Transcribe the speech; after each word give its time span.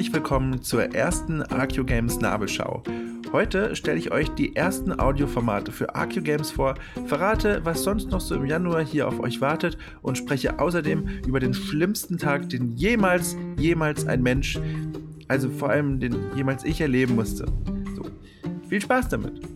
Herzlich 0.00 0.14
willkommen 0.14 0.62
zur 0.62 0.94
ersten 0.94 1.42
AQ 1.42 1.84
Games 1.84 2.20
Nabelschau. 2.20 2.82
Heute 3.32 3.76
stelle 3.76 3.98
ich 3.98 4.10
euch 4.10 4.30
die 4.30 4.56
ersten 4.56 4.98
Audioformate 4.98 5.72
für 5.72 5.94
AQ 5.94 6.24
Games 6.24 6.50
vor, 6.50 6.76
verrate, 7.04 7.60
was 7.64 7.82
sonst 7.82 8.08
noch 8.08 8.22
so 8.22 8.34
im 8.34 8.46
Januar 8.46 8.82
hier 8.82 9.06
auf 9.06 9.20
euch 9.20 9.42
wartet 9.42 9.76
und 10.00 10.16
spreche 10.16 10.58
außerdem 10.58 11.06
über 11.26 11.38
den 11.38 11.52
schlimmsten 11.52 12.16
Tag, 12.16 12.48
den 12.48 12.76
jemals, 12.76 13.36
jemals 13.58 14.06
ein 14.06 14.22
Mensch, 14.22 14.58
also 15.28 15.50
vor 15.50 15.68
allem 15.68 16.00
den 16.00 16.16
jemals 16.34 16.64
ich 16.64 16.80
erleben 16.80 17.14
musste. 17.14 17.44
So, 17.94 18.06
viel 18.70 18.80
Spaß 18.80 19.10
damit! 19.10 19.49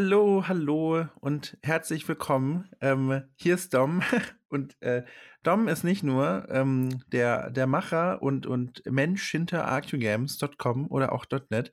Hallo, 0.00 0.44
hallo 0.46 1.06
und 1.18 1.58
herzlich 1.60 2.06
willkommen. 2.06 2.70
Ähm, 2.80 3.24
hier 3.34 3.56
ist 3.56 3.74
Dom 3.74 4.00
und 4.48 4.80
äh, 4.80 5.02
Dom 5.42 5.66
ist 5.66 5.82
nicht 5.82 6.04
nur 6.04 6.46
ähm, 6.50 7.02
der, 7.08 7.50
der 7.50 7.66
Macher 7.66 8.22
und, 8.22 8.46
und 8.46 8.80
Mensch 8.86 9.28
hinter 9.28 9.66
arcugames.com 9.66 10.86
oder 10.86 11.10
auch 11.10 11.26
.net, 11.50 11.72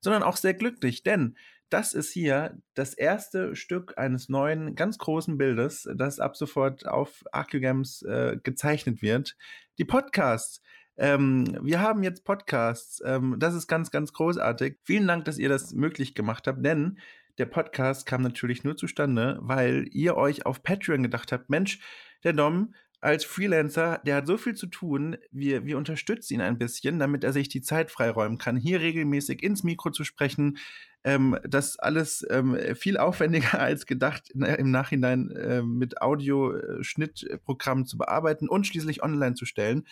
sondern 0.00 0.22
auch 0.22 0.38
sehr 0.38 0.54
glücklich, 0.54 1.02
denn 1.02 1.36
das 1.68 1.92
ist 1.92 2.12
hier 2.12 2.56
das 2.72 2.94
erste 2.94 3.54
Stück 3.54 3.98
eines 3.98 4.30
neuen, 4.30 4.74
ganz 4.74 4.96
großen 4.96 5.36
Bildes, 5.36 5.86
das 5.96 6.18
ab 6.18 6.34
sofort 6.34 6.88
auf 6.88 7.24
ArcuGames 7.30 8.00
äh, 8.04 8.38
gezeichnet 8.42 9.02
wird. 9.02 9.36
Die 9.76 9.84
Podcasts. 9.84 10.62
Ähm, 10.96 11.58
wir 11.60 11.82
haben 11.82 12.02
jetzt 12.02 12.24
Podcasts. 12.24 13.02
Ähm, 13.04 13.36
das 13.38 13.54
ist 13.54 13.66
ganz, 13.66 13.90
ganz 13.90 14.14
großartig. 14.14 14.78
Vielen 14.82 15.06
Dank, 15.06 15.26
dass 15.26 15.36
ihr 15.36 15.50
das 15.50 15.74
möglich 15.74 16.14
gemacht 16.14 16.46
habt, 16.46 16.64
denn 16.64 16.96
der 17.38 17.46
Podcast 17.46 18.06
kam 18.06 18.22
natürlich 18.22 18.64
nur 18.64 18.76
zustande, 18.76 19.38
weil 19.40 19.88
ihr 19.92 20.16
euch 20.16 20.46
auf 20.46 20.62
Patreon 20.62 21.02
gedacht 21.02 21.32
habt, 21.32 21.50
Mensch, 21.50 21.80
der 22.24 22.32
Dom 22.32 22.74
als 23.00 23.24
Freelancer, 23.24 24.00
der 24.06 24.16
hat 24.16 24.26
so 24.26 24.36
viel 24.36 24.54
zu 24.54 24.66
tun, 24.66 25.16
wir, 25.30 25.64
wir 25.66 25.76
unterstützen 25.78 26.34
ihn 26.34 26.40
ein 26.40 26.58
bisschen, 26.58 26.98
damit 26.98 27.24
er 27.24 27.32
sich 27.32 27.48
die 27.48 27.60
Zeit 27.60 27.90
freiräumen 27.90 28.38
kann, 28.38 28.56
hier 28.56 28.80
regelmäßig 28.80 29.42
ins 29.42 29.62
Mikro 29.62 29.90
zu 29.90 30.02
sprechen. 30.02 30.58
Ähm, 31.04 31.38
das 31.44 31.78
alles 31.78 32.26
ähm, 32.30 32.58
viel 32.74 32.96
aufwendiger 32.96 33.60
als 33.60 33.86
gedacht 33.86 34.30
im 34.30 34.70
Nachhinein 34.70 35.30
äh, 35.30 35.62
mit 35.62 36.00
Audioschnittprogrammen 36.00 37.86
zu 37.86 37.98
bearbeiten 37.98 38.48
und 38.48 38.66
schließlich 38.66 39.02
online 39.02 39.34
zu 39.34 39.44
stellen. 39.44 39.86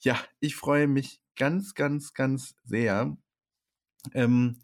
Ja, 0.00 0.18
ich 0.38 0.54
freue 0.54 0.86
mich 0.86 1.20
ganz, 1.36 1.74
ganz, 1.74 2.12
ganz 2.12 2.54
sehr. 2.64 3.16
Ähm, 4.12 4.60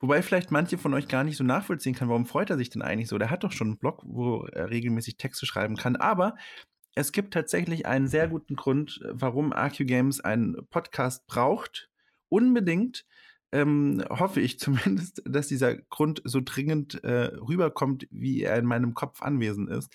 Wobei 0.00 0.22
vielleicht 0.22 0.50
manche 0.50 0.78
von 0.78 0.94
euch 0.94 1.08
gar 1.08 1.24
nicht 1.24 1.36
so 1.36 1.44
nachvollziehen 1.44 1.94
kann, 1.94 2.08
warum 2.08 2.24
freut 2.24 2.48
er 2.48 2.56
sich 2.56 2.70
denn 2.70 2.80
eigentlich 2.80 3.08
so? 3.08 3.18
Der 3.18 3.30
hat 3.30 3.44
doch 3.44 3.52
schon 3.52 3.68
einen 3.68 3.78
Blog, 3.78 4.02
wo 4.04 4.46
er 4.46 4.70
regelmäßig 4.70 5.18
Texte 5.18 5.44
schreiben 5.44 5.76
kann. 5.76 5.96
Aber 5.96 6.36
es 6.94 7.12
gibt 7.12 7.34
tatsächlich 7.34 7.86
einen 7.86 8.08
sehr 8.08 8.26
guten 8.26 8.56
Grund, 8.56 9.00
warum 9.04 9.52
AQ 9.52 9.86
Games 9.86 10.20
einen 10.20 10.56
Podcast 10.70 11.26
braucht. 11.26 11.90
Unbedingt. 12.28 13.04
Ähm, 13.52 14.02
hoffe 14.08 14.40
ich 14.40 14.58
zumindest, 14.58 15.22
dass 15.26 15.48
dieser 15.48 15.76
Grund 15.76 16.22
so 16.24 16.40
dringend 16.42 17.04
äh, 17.04 17.34
rüberkommt, 17.36 18.06
wie 18.10 18.42
er 18.42 18.56
in 18.56 18.66
meinem 18.66 18.94
Kopf 18.94 19.20
anwesend 19.22 19.68
ist. 19.68 19.92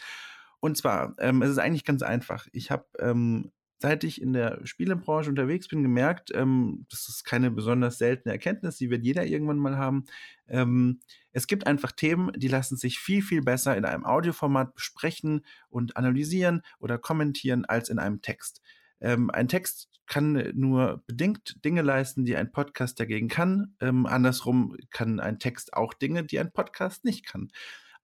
Und 0.59 0.77
zwar, 0.77 1.16
ähm, 1.19 1.41
es 1.41 1.49
ist 1.49 1.57
eigentlich 1.57 1.85
ganz 1.85 2.01
einfach. 2.01 2.47
Ich 2.51 2.69
habe 2.69 2.85
ähm, 2.99 3.51
seit 3.79 4.03
ich 4.03 4.21
in 4.21 4.33
der 4.33 4.59
Spielebranche 4.65 5.29
unterwegs 5.29 5.67
bin, 5.67 5.83
gemerkt, 5.83 6.31
ähm, 6.33 6.85
das 6.89 7.07
ist 7.09 7.23
keine 7.23 7.51
besonders 7.51 7.97
seltene 7.97 8.33
Erkenntnis, 8.33 8.77
die 8.77 8.89
wird 8.89 9.03
jeder 9.03 9.25
irgendwann 9.25 9.57
mal 9.57 9.77
haben. 9.77 10.05
Ähm, 10.47 10.99
es 11.31 11.47
gibt 11.47 11.67
einfach 11.67 11.91
Themen, 11.91 12.31
die 12.35 12.47
lassen 12.47 12.77
sich 12.77 12.99
viel, 12.99 13.21
viel 13.21 13.41
besser 13.41 13.75
in 13.75 13.85
einem 13.85 14.05
Audioformat 14.05 14.73
besprechen 14.75 15.45
und 15.69 15.97
analysieren 15.97 16.61
oder 16.79 16.97
kommentieren 16.97 17.65
als 17.65 17.89
in 17.89 17.99
einem 17.99 18.21
Text. 18.21 18.61
Ähm, 19.01 19.29
ein 19.29 19.47
Text 19.47 19.89
kann 20.07 20.51
nur 20.53 21.03
bedingt 21.07 21.63
Dinge 21.65 21.81
leisten, 21.81 22.25
die 22.25 22.35
ein 22.35 22.51
Podcast 22.51 22.99
dagegen 22.99 23.27
kann. 23.27 23.75
Ähm, 23.79 24.05
andersrum 24.05 24.77
kann 24.91 25.19
ein 25.19 25.39
Text 25.39 25.73
auch 25.73 25.93
Dinge, 25.93 26.23
die 26.23 26.39
ein 26.39 26.51
Podcast 26.51 27.05
nicht 27.05 27.25
kann. 27.25 27.49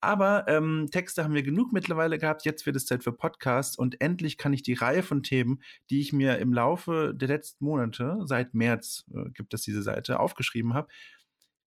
Aber 0.02 0.46
ähm, 0.48 0.88
Texte 0.92 1.24
haben 1.24 1.36
wir 1.36 1.44
genug 1.44 1.72
mittlerweile 1.72 2.18
gehabt. 2.18 2.44
Jetzt 2.44 2.66
wird 2.66 2.76
es 2.76 2.88
Zeit 2.88 3.04
für 3.04 3.14
Podcasts 3.14 3.78
und 3.78 4.02
endlich 4.02 4.38
kann 4.38 4.52
ich 4.52 4.64
die 4.64 4.74
Reihe 4.74 5.04
von 5.04 5.22
Themen, 5.22 5.62
die 5.92 6.02
ich 6.02 6.12
mir 6.12 6.40
im 6.40 6.54
Laufe 6.54 7.14
der 7.16 7.28
letzten 7.28 7.64
Monate, 7.64 8.18
seit 8.26 8.56
März 8.56 9.06
äh, 9.14 9.30
gibt 9.30 9.54
es 9.54 9.62
diese 9.62 9.84
Seite, 9.84 10.20
aufgeschrieben 10.20 10.74
habe, 10.74 10.88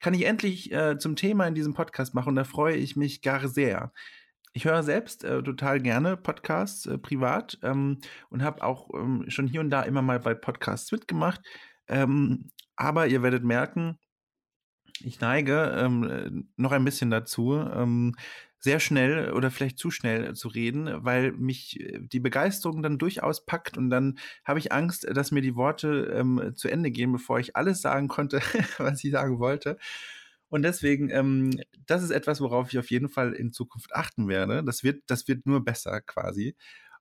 kann 0.00 0.14
ich 0.14 0.26
endlich 0.26 0.72
äh, 0.72 0.98
zum 0.98 1.16
Thema 1.16 1.46
in 1.46 1.54
diesem 1.54 1.74
Podcast 1.74 2.12
machen 2.14 2.30
und 2.30 2.36
da 2.36 2.44
freue 2.44 2.76
ich 2.76 2.96
mich 2.96 3.22
gar 3.22 3.48
sehr. 3.48 3.92
Ich 4.52 4.64
höre 4.64 4.82
selbst 4.82 5.24
äh, 5.24 5.42
total 5.42 5.80
gerne 5.80 6.16
Podcasts 6.16 6.86
äh, 6.86 6.98
privat 6.98 7.58
ähm, 7.62 7.98
und 8.30 8.42
habe 8.42 8.62
auch 8.62 8.90
ähm, 8.94 9.24
schon 9.28 9.46
hier 9.46 9.60
und 9.60 9.70
da 9.70 9.82
immer 9.82 10.02
mal 10.02 10.20
bei 10.20 10.34
Podcasts 10.34 10.92
mitgemacht. 10.92 11.40
Ähm, 11.88 12.50
aber 12.76 13.06
ihr 13.06 13.22
werdet 13.22 13.44
merken, 13.44 13.98
ich 15.02 15.20
neige 15.20 15.74
ähm, 15.76 16.48
noch 16.56 16.72
ein 16.72 16.84
bisschen 16.84 17.10
dazu, 17.10 17.54
ähm, 17.54 18.14
sehr 18.60 18.80
schnell 18.80 19.30
oder 19.32 19.50
vielleicht 19.50 19.78
zu 19.78 19.90
schnell 19.90 20.34
zu 20.34 20.48
reden, 20.48 20.88
weil 21.04 21.32
mich 21.32 21.78
äh, 21.80 21.98
die 22.00 22.20
Begeisterung 22.20 22.82
dann 22.82 22.98
durchaus 22.98 23.44
packt 23.44 23.76
und 23.76 23.90
dann 23.90 24.18
habe 24.44 24.58
ich 24.58 24.72
Angst, 24.72 25.06
dass 25.12 25.32
mir 25.32 25.42
die 25.42 25.56
Worte 25.56 26.14
ähm, 26.16 26.52
zu 26.56 26.68
Ende 26.68 26.90
gehen, 26.90 27.12
bevor 27.12 27.38
ich 27.38 27.56
alles 27.56 27.82
sagen 27.82 28.08
konnte, 28.08 28.40
was 28.78 29.04
ich 29.04 29.12
sagen 29.12 29.38
wollte. 29.38 29.78
Und 30.48 30.62
deswegen, 30.62 31.10
ähm, 31.10 31.60
das 31.86 32.02
ist 32.02 32.10
etwas, 32.10 32.40
worauf 32.40 32.72
ich 32.72 32.78
auf 32.78 32.90
jeden 32.90 33.08
Fall 33.08 33.32
in 33.32 33.52
Zukunft 33.52 33.94
achten 33.94 34.28
werde. 34.28 34.62
Das 34.64 34.84
wird, 34.84 35.02
das 35.08 35.26
wird 35.28 35.46
nur 35.46 35.64
besser 35.64 36.00
quasi. 36.00 36.56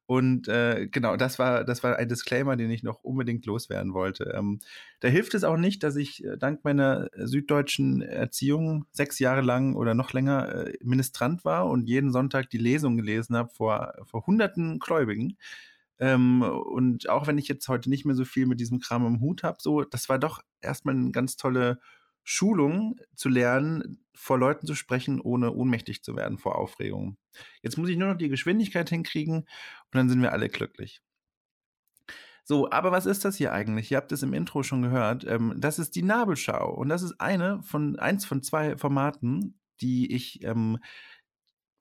Und 0.06 0.50
äh, 0.50 0.88
genau, 0.92 1.16
das 1.16 1.40
war, 1.40 1.64
das 1.64 1.82
war 1.82 1.96
ein 1.98 2.10
Disclaimer, 2.10 2.58
den 2.58 2.70
ich 2.70 2.84
noch 2.84 3.04
unbedingt 3.04 3.46
loswerden 3.46 3.94
wollte. 3.94 4.34
Ähm, 4.36 4.60
da 5.00 5.08
hilft 5.08 5.34
es 5.34 5.46
auch 5.46 5.56
nicht, 5.56 5.82
dass 5.84 5.96
ich 5.96 6.24
äh, 6.26 6.38
dank 6.38 6.64
meiner 6.66 7.10
süddeutschen 7.16 8.02
Erziehung 8.02 8.86
sechs 8.92 9.20
Jahre 9.20 9.42
lang 9.42 9.76
oder 9.76 9.94
noch 9.94 10.12
länger 10.12 10.68
äh, 10.68 10.78
Ministrant 10.84 11.46
war 11.46 11.68
und 11.68 11.88
jeden 11.88 12.12
Sonntag 12.12 12.50
die 12.50 12.58
Lesung 12.58 12.98
gelesen 12.98 13.38
habe 13.38 13.50
vor, 13.50 13.94
vor 14.06 14.26
hunderten 14.28 14.80
Gläubigen. 14.80 15.38
Ähm, 16.00 16.42
und 16.42 17.08
auch 17.10 17.28
wenn 17.28 17.38
ich 17.38 17.48
jetzt 17.48 17.68
heute 17.70 17.90
nicht 17.90 18.06
mehr 18.06 18.16
so 18.16 18.26
viel 18.26 18.46
mit 18.46 18.60
diesem 18.60 18.80
Kram 18.80 19.06
im 19.06 19.22
Hut 19.22 19.44
habe, 19.44 19.58
so, 19.62 19.84
das 19.84 20.10
war 20.10 20.20
doch 20.20 20.42
erstmal 20.62 20.96
eine 20.96 21.12
ganz 21.12 21.38
tolle 21.38 21.80
Schulung 22.24 23.00
zu 23.16 23.30
lernen, 23.30 24.04
vor 24.16 24.38
Leuten 24.38 24.66
zu 24.68 24.76
sprechen, 24.76 25.20
ohne 25.20 25.52
ohnmächtig 25.52 26.04
zu 26.04 26.16
werden 26.16 26.38
vor 26.38 26.58
Aufregung. 26.58 27.18
Jetzt 27.62 27.78
muss 27.78 27.90
ich 27.90 27.98
nur 27.98 28.10
noch 28.10 28.18
die 28.18 28.30
Geschwindigkeit 28.30 28.90
hinkriegen 28.90 29.38
und 29.38 29.48
dann 29.92 30.10
sind 30.10 30.22
wir 30.22 30.32
alle 30.32 30.50
glücklich. 30.50 31.02
So, 32.46 32.70
aber 32.70 32.92
was 32.92 33.06
ist 33.06 33.24
das 33.24 33.38
hier 33.38 33.54
eigentlich? 33.54 33.90
Ihr 33.90 33.98
habt 33.98 34.12
es 34.12 34.22
im 34.22 34.34
Intro 34.34 34.64
schon 34.64 34.82
gehört. 34.82 35.24
Ähm, 35.26 35.56
das 35.58 35.80
ist 35.80 35.96
die 35.96 36.04
Nabelschau 36.04 36.74
und 36.74 36.90
das 36.90 37.02
ist 37.02 37.20
eine 37.20 37.62
von 37.64 37.98
eins 37.98 38.26
von 38.26 38.42
zwei 38.42 38.78
Formaten, 38.78 39.60
die 39.82 40.14
ich 40.14 40.44
ähm, 40.44 40.80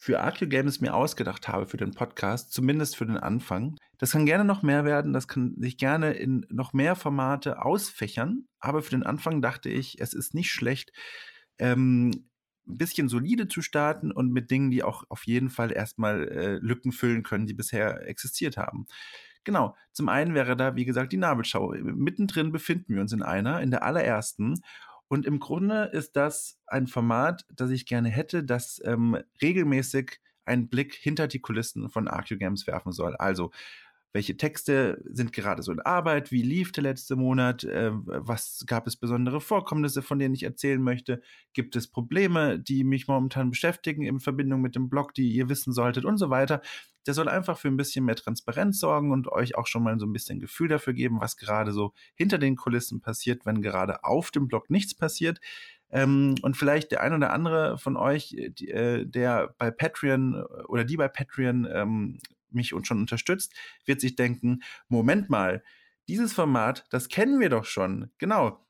für 0.02 0.20
AQ 0.20 0.50
Games 0.50 0.80
mir 0.80 0.94
ausgedacht 0.94 1.46
habe 1.46 1.68
für 1.68 1.76
den 1.76 1.92
Podcast, 1.92 2.52
zumindest 2.52 2.96
für 2.96 3.06
den 3.06 3.18
Anfang. 3.18 3.76
Das 3.98 4.10
kann 4.10 4.26
gerne 4.26 4.44
noch 4.44 4.62
mehr 4.62 4.84
werden, 4.84 5.12
das 5.12 5.28
kann 5.28 5.54
sich 5.60 5.76
gerne 5.76 6.14
in 6.14 6.44
noch 6.48 6.72
mehr 6.72 6.96
Formate 6.96 7.64
ausfächern, 7.64 8.48
aber 8.58 8.82
für 8.82 8.90
den 8.90 9.04
Anfang 9.04 9.40
dachte 9.40 9.68
ich, 9.68 10.00
es 10.00 10.12
ist 10.12 10.34
nicht 10.34 10.50
schlecht, 10.50 10.90
ähm, 11.60 12.10
ein 12.66 12.78
bisschen 12.78 13.08
solide 13.08 13.46
zu 13.46 13.62
starten 13.62 14.10
und 14.10 14.32
mit 14.32 14.50
Dingen, 14.50 14.72
die 14.72 14.82
auch 14.82 15.04
auf 15.08 15.24
jeden 15.24 15.50
Fall 15.50 15.70
erstmal 15.70 16.26
äh, 16.26 16.54
Lücken 16.56 16.90
füllen 16.90 17.22
können, 17.22 17.46
die 17.46 17.54
bisher 17.54 18.08
existiert 18.08 18.56
haben. 18.56 18.86
Genau, 19.44 19.76
zum 19.92 20.08
einen 20.08 20.34
wäre 20.34 20.56
da, 20.56 20.74
wie 20.74 20.84
gesagt, 20.84 21.12
die 21.12 21.16
Nabelschau. 21.16 21.76
Mittendrin 21.80 22.50
befinden 22.50 22.94
wir 22.94 23.02
uns 23.02 23.12
in 23.12 23.22
einer, 23.22 23.60
in 23.60 23.70
der 23.70 23.84
allerersten. 23.84 24.62
Und 25.12 25.26
im 25.26 25.40
Grunde 25.40 25.90
ist 25.92 26.16
das 26.16 26.58
ein 26.66 26.86
Format, 26.86 27.44
das 27.54 27.68
ich 27.68 27.84
gerne 27.84 28.08
hätte, 28.08 28.44
das 28.44 28.80
ähm, 28.82 29.18
regelmäßig 29.42 30.20
einen 30.46 30.70
Blick 30.70 30.94
hinter 30.94 31.28
die 31.28 31.40
Kulissen 31.40 31.90
von 31.90 32.08
Arcue 32.08 32.38
Games 32.38 32.66
werfen 32.66 32.92
soll. 32.92 33.14
Also 33.16 33.50
welche 34.12 34.36
Texte 34.36 35.02
sind 35.06 35.32
gerade 35.32 35.62
so 35.62 35.72
in 35.72 35.80
Arbeit, 35.80 36.30
wie 36.30 36.42
lief 36.42 36.70
der 36.72 36.82
letzte 36.82 37.16
Monat, 37.16 37.64
äh, 37.64 37.90
was 37.92 38.64
gab 38.66 38.86
es 38.86 38.96
besondere 38.96 39.40
Vorkommnisse, 39.40 40.02
von 40.02 40.18
denen 40.18 40.34
ich 40.34 40.42
erzählen 40.42 40.82
möchte, 40.82 41.22
gibt 41.54 41.76
es 41.76 41.88
Probleme, 41.88 42.58
die 42.58 42.84
mich 42.84 43.08
momentan 43.08 43.50
beschäftigen 43.50 44.02
in 44.02 44.20
Verbindung 44.20 44.60
mit 44.60 44.76
dem 44.76 44.88
Blog, 44.90 45.14
die 45.14 45.32
ihr 45.32 45.48
wissen 45.48 45.72
solltet 45.72 46.04
und 46.04 46.18
so 46.18 46.28
weiter. 46.28 46.60
Der 47.06 47.14
soll 47.14 47.28
einfach 47.28 47.58
für 47.58 47.68
ein 47.68 47.76
bisschen 47.76 48.04
mehr 48.04 48.14
Transparenz 48.14 48.78
sorgen 48.78 49.12
und 49.12 49.28
euch 49.28 49.56
auch 49.56 49.66
schon 49.66 49.82
mal 49.82 49.98
so 49.98 50.06
ein 50.06 50.12
bisschen 50.12 50.40
Gefühl 50.40 50.68
dafür 50.68 50.92
geben, 50.92 51.20
was 51.20 51.36
gerade 51.36 51.72
so 51.72 51.92
hinter 52.14 52.38
den 52.38 52.56
Kulissen 52.56 53.00
passiert, 53.00 53.46
wenn 53.46 53.62
gerade 53.62 54.04
auf 54.04 54.30
dem 54.30 54.46
Blog 54.46 54.70
nichts 54.70 54.94
passiert. 54.94 55.40
Ähm, 55.90 56.36
und 56.42 56.56
vielleicht 56.56 56.90
der 56.90 57.02
ein 57.02 57.12
oder 57.12 57.32
andere 57.32 57.76
von 57.78 57.96
euch, 57.96 58.34
äh, 58.34 58.50
die, 58.50 58.70
äh, 58.70 59.06
der 59.06 59.54
bei 59.58 59.70
Patreon 59.70 60.34
äh, 60.34 60.62
oder 60.64 60.84
die 60.84 60.96
bei 60.96 61.08
Patreon 61.08 61.68
ähm, 61.70 62.18
mich 62.54 62.74
und 62.74 62.86
schon 62.86 63.00
unterstützt, 63.00 63.54
wird 63.84 64.00
sich 64.00 64.16
denken, 64.16 64.62
Moment 64.88 65.30
mal, 65.30 65.62
dieses 66.08 66.32
Format, 66.32 66.86
das 66.90 67.08
kennen 67.08 67.40
wir 67.40 67.48
doch 67.48 67.64
schon. 67.64 68.10
Genau. 68.18 68.66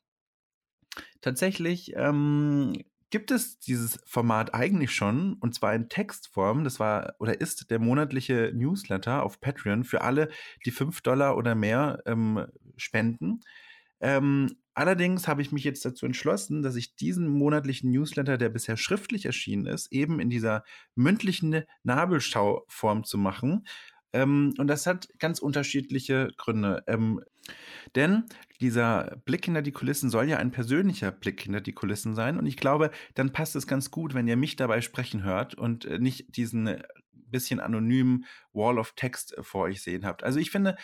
Tatsächlich 1.21 1.95
ähm, 1.97 2.85
gibt 3.11 3.31
es 3.31 3.59
dieses 3.59 4.01
Format 4.07 4.55
eigentlich 4.55 4.93
schon 4.93 5.35
und 5.35 5.55
zwar 5.55 5.75
in 5.75 5.89
Textform. 5.89 6.65
Das 6.65 6.81
war 6.81 7.15
oder 7.19 7.41
ist 7.41 7.71
der 7.71 7.79
monatliche 7.79 8.53
Newsletter 8.55 9.23
auf 9.23 9.41
Patreon 9.41 9.85
für 9.85 10.03
alle, 10.03 10.31
die 10.65 10.71
5 10.71 11.01
Dollar 11.03 11.37
oder 11.37 11.55
mehr 11.55 12.03
ähm, 12.07 12.47
spenden. 12.77 13.41
Ähm, 14.01 14.57
allerdings 14.75 15.29
habe 15.29 15.43
ich 15.43 15.53
mich 15.53 15.65
jetzt 15.65 15.85
dazu 15.85 16.07
entschlossen, 16.07 16.63
dass 16.63 16.77
ich 16.77 16.97
diesen 16.97 17.29
monatlichen 17.29 17.91
Newsletter, 17.91 18.39
der 18.39 18.49
bisher 18.49 18.77
schriftlich 18.77 19.27
erschienen 19.27 19.67
ist, 19.67 19.93
eben 19.93 20.21
in 20.21 20.31
dieser 20.31 20.65
mündlichen 20.95 21.63
Nabelschauform 21.83 23.05
zu 23.05 23.19
machen. 23.19 23.67
Ähm, 24.13 24.55
und 24.59 24.67
das 24.67 24.87
hat 24.87 25.09
ganz 25.19 25.39
unterschiedliche 25.39 26.31
Gründe. 26.37 26.83
Ähm, 26.87 27.23
denn 27.97 28.25
dieser 28.61 29.17
Blick 29.25 29.45
hinter 29.45 29.63
die 29.63 29.73
Kulissen 29.73 30.11
soll 30.11 30.29
ja 30.29 30.37
ein 30.37 30.53
persönlicher 30.53 31.11
Blick 31.11 31.43
hinter 31.43 31.61
die 31.61 31.73
Kulissen 31.73 32.15
sein. 32.15 32.39
Und 32.39 32.47
ich 32.47 32.57
glaube, 32.57 32.91
dann 33.15 33.33
passt 33.33 33.57
es 33.57 33.67
ganz 33.67 33.91
gut, 33.91 34.15
wenn 34.15 34.29
ihr 34.29 34.37
mich 34.37 34.57
dabei 34.57 34.81
sprechen 34.81 35.25
hört 35.25 35.55
und 35.55 35.85
äh, 35.85 35.99
nicht 35.99 36.37
diesen 36.37 36.67
äh, 36.67 36.83
bisschen 37.33 37.61
anonymen 37.61 38.27
Wall 38.53 38.79
of 38.79 38.93
Text 38.95 39.37
äh, 39.37 39.43
vor 39.43 39.63
euch 39.63 39.83
sehen 39.83 40.07
habt. 40.07 40.23
Also 40.23 40.39
ich 40.39 40.51
finde, 40.51 40.77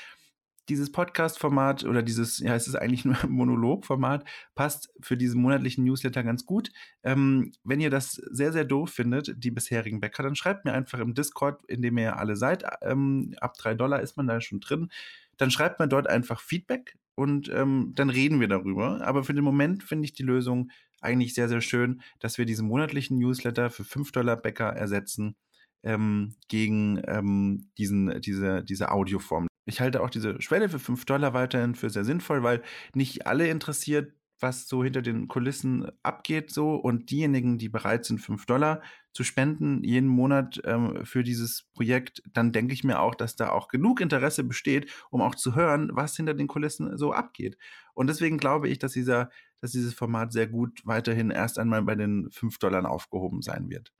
dieses 0.69 0.93
Podcast-Format 0.93 1.85
oder 1.85 2.03
dieses, 2.03 2.39
ja, 2.39 2.55
es 2.55 2.69
ist 2.69 2.75
eigentlich 2.75 3.05
nur 3.05 3.17
Monolog-Format, 3.29 4.25
passt 4.55 4.93
für 5.01 5.17
diesen 5.17 5.41
monatlichen 5.41 5.85
Newsletter 5.85 6.23
ganz 6.23 6.47
gut. 6.47 6.71
Ähm, 7.03 7.53
wenn 7.65 7.81
ihr 7.81 7.91
das 7.91 8.13
sehr, 8.13 8.53
sehr 8.53 8.65
doof 8.65 8.91
findet, 8.91 9.35
die 9.37 9.51
bisherigen 9.51 10.01
Bäcker, 10.01 10.23
dann 10.23 10.37
schreibt 10.37 10.65
mir 10.65 10.73
einfach 10.73 10.99
im 10.99 11.15
Discord, 11.15 11.65
in 11.67 11.83
dem 11.83 11.99
ihr 11.99 12.17
alle 12.17 12.37
seid. 12.37 12.65
Ähm, 12.83 13.35
ab 13.41 13.55
drei 13.59 13.75
Dollar 13.75 14.01
ist 14.01 14.17
man 14.17 14.27
da 14.27 14.41
schon 14.41 14.61
drin 14.61 14.91
dann 15.39 15.51
schreibt 15.51 15.79
man 15.79 15.89
dort 15.89 16.09
einfach 16.09 16.41
Feedback 16.41 16.99
und 17.15 17.49
ähm, 17.49 17.93
dann 17.95 18.11
reden 18.11 18.41
wir 18.41 18.49
darüber. 18.49 19.01
Aber 19.07 19.25
für 19.25 19.35
den 19.35 19.45
Moment 19.45 19.83
finde 19.83 20.05
ich 20.05 20.13
die 20.13 20.23
Lösung 20.23 20.71
eigentlich 21.01 21.35
sehr, 21.35 21.49
sehr 21.49 21.61
schön, 21.61 22.03
dass 22.19 22.39
wir 22.39 22.45
diesen 22.45 22.69
monatlichen 22.69 23.19
Newsletter 23.19 23.71
für 23.71 23.85
5 23.85 24.13
Dollar 24.13 24.37
Bäcker 24.37 24.69
ersetzen 24.69 25.37
ähm, 25.85 26.35
gegen 26.49 27.01
ähm, 27.07 27.71
diesen, 27.79 28.21
diese, 28.21 28.63
diese 28.65 28.91
Audioform. 28.91 29.48
Ich 29.69 29.81
halte 29.81 30.03
auch 30.03 30.11
diese 30.11 30.41
Schwelle 30.41 30.69
für 30.69 30.79
5 30.79 31.05
Dollar 31.05 31.35
weiterhin 31.35 31.75
für 31.75 31.91
sehr 31.91 32.05
sinnvoll, 32.05 32.43
weil 32.43 32.63
nicht 32.95 33.27
alle 33.27 33.49
interessiert 33.49 34.13
was 34.41 34.69
so 34.69 34.85
hinter 34.85 35.03
den 35.03 35.29
Kulissen 35.29 35.91
abgeht 36.03 36.51
so 36.51 36.75
und 36.75 37.11
diejenigen, 37.11 37.59
die 37.59 37.69
bereit 37.69 38.05
sind, 38.05 38.21
5 38.21 38.47
Dollar 38.47 38.83
zu 39.13 39.25
spenden 39.25 39.83
jeden 39.83 40.09
Monat 40.09 40.61
ähm, 40.65 41.05
für 41.05 41.25
dieses 41.25 41.65
Projekt, 41.75 42.23
dann 42.33 42.53
denke 42.53 42.73
ich 42.73 42.85
mir 42.85 43.01
auch, 43.01 43.15
dass 43.15 43.37
da 43.37 43.51
auch 43.51 43.69
genug 43.69 44.01
Interesse 44.01 44.45
besteht, 44.45 44.93
um 45.11 45.23
auch 45.23 45.35
zu 45.35 45.55
hören, 45.55 45.91
was 45.93 46.17
hinter 46.17 46.35
den 46.35 46.47
Kulissen 46.47 46.97
so 46.97 47.13
abgeht. 47.13 47.59
Und 47.95 48.07
deswegen 48.07 48.39
glaube 48.39 48.69
ich, 48.69 48.79
dass 48.79 48.93
dieser, 48.93 49.31
dass 49.61 49.73
dieses 49.73 49.95
Format 49.95 50.33
sehr 50.33 50.47
gut 50.47 50.83
weiterhin 50.85 51.31
erst 51.31 51.59
einmal 51.59 51.83
bei 51.83 51.97
den 51.97 52.31
5 52.31 52.59
Dollar 52.59 52.89
aufgehoben 52.89 53.43
sein 53.43 53.69
wird. 53.71 53.93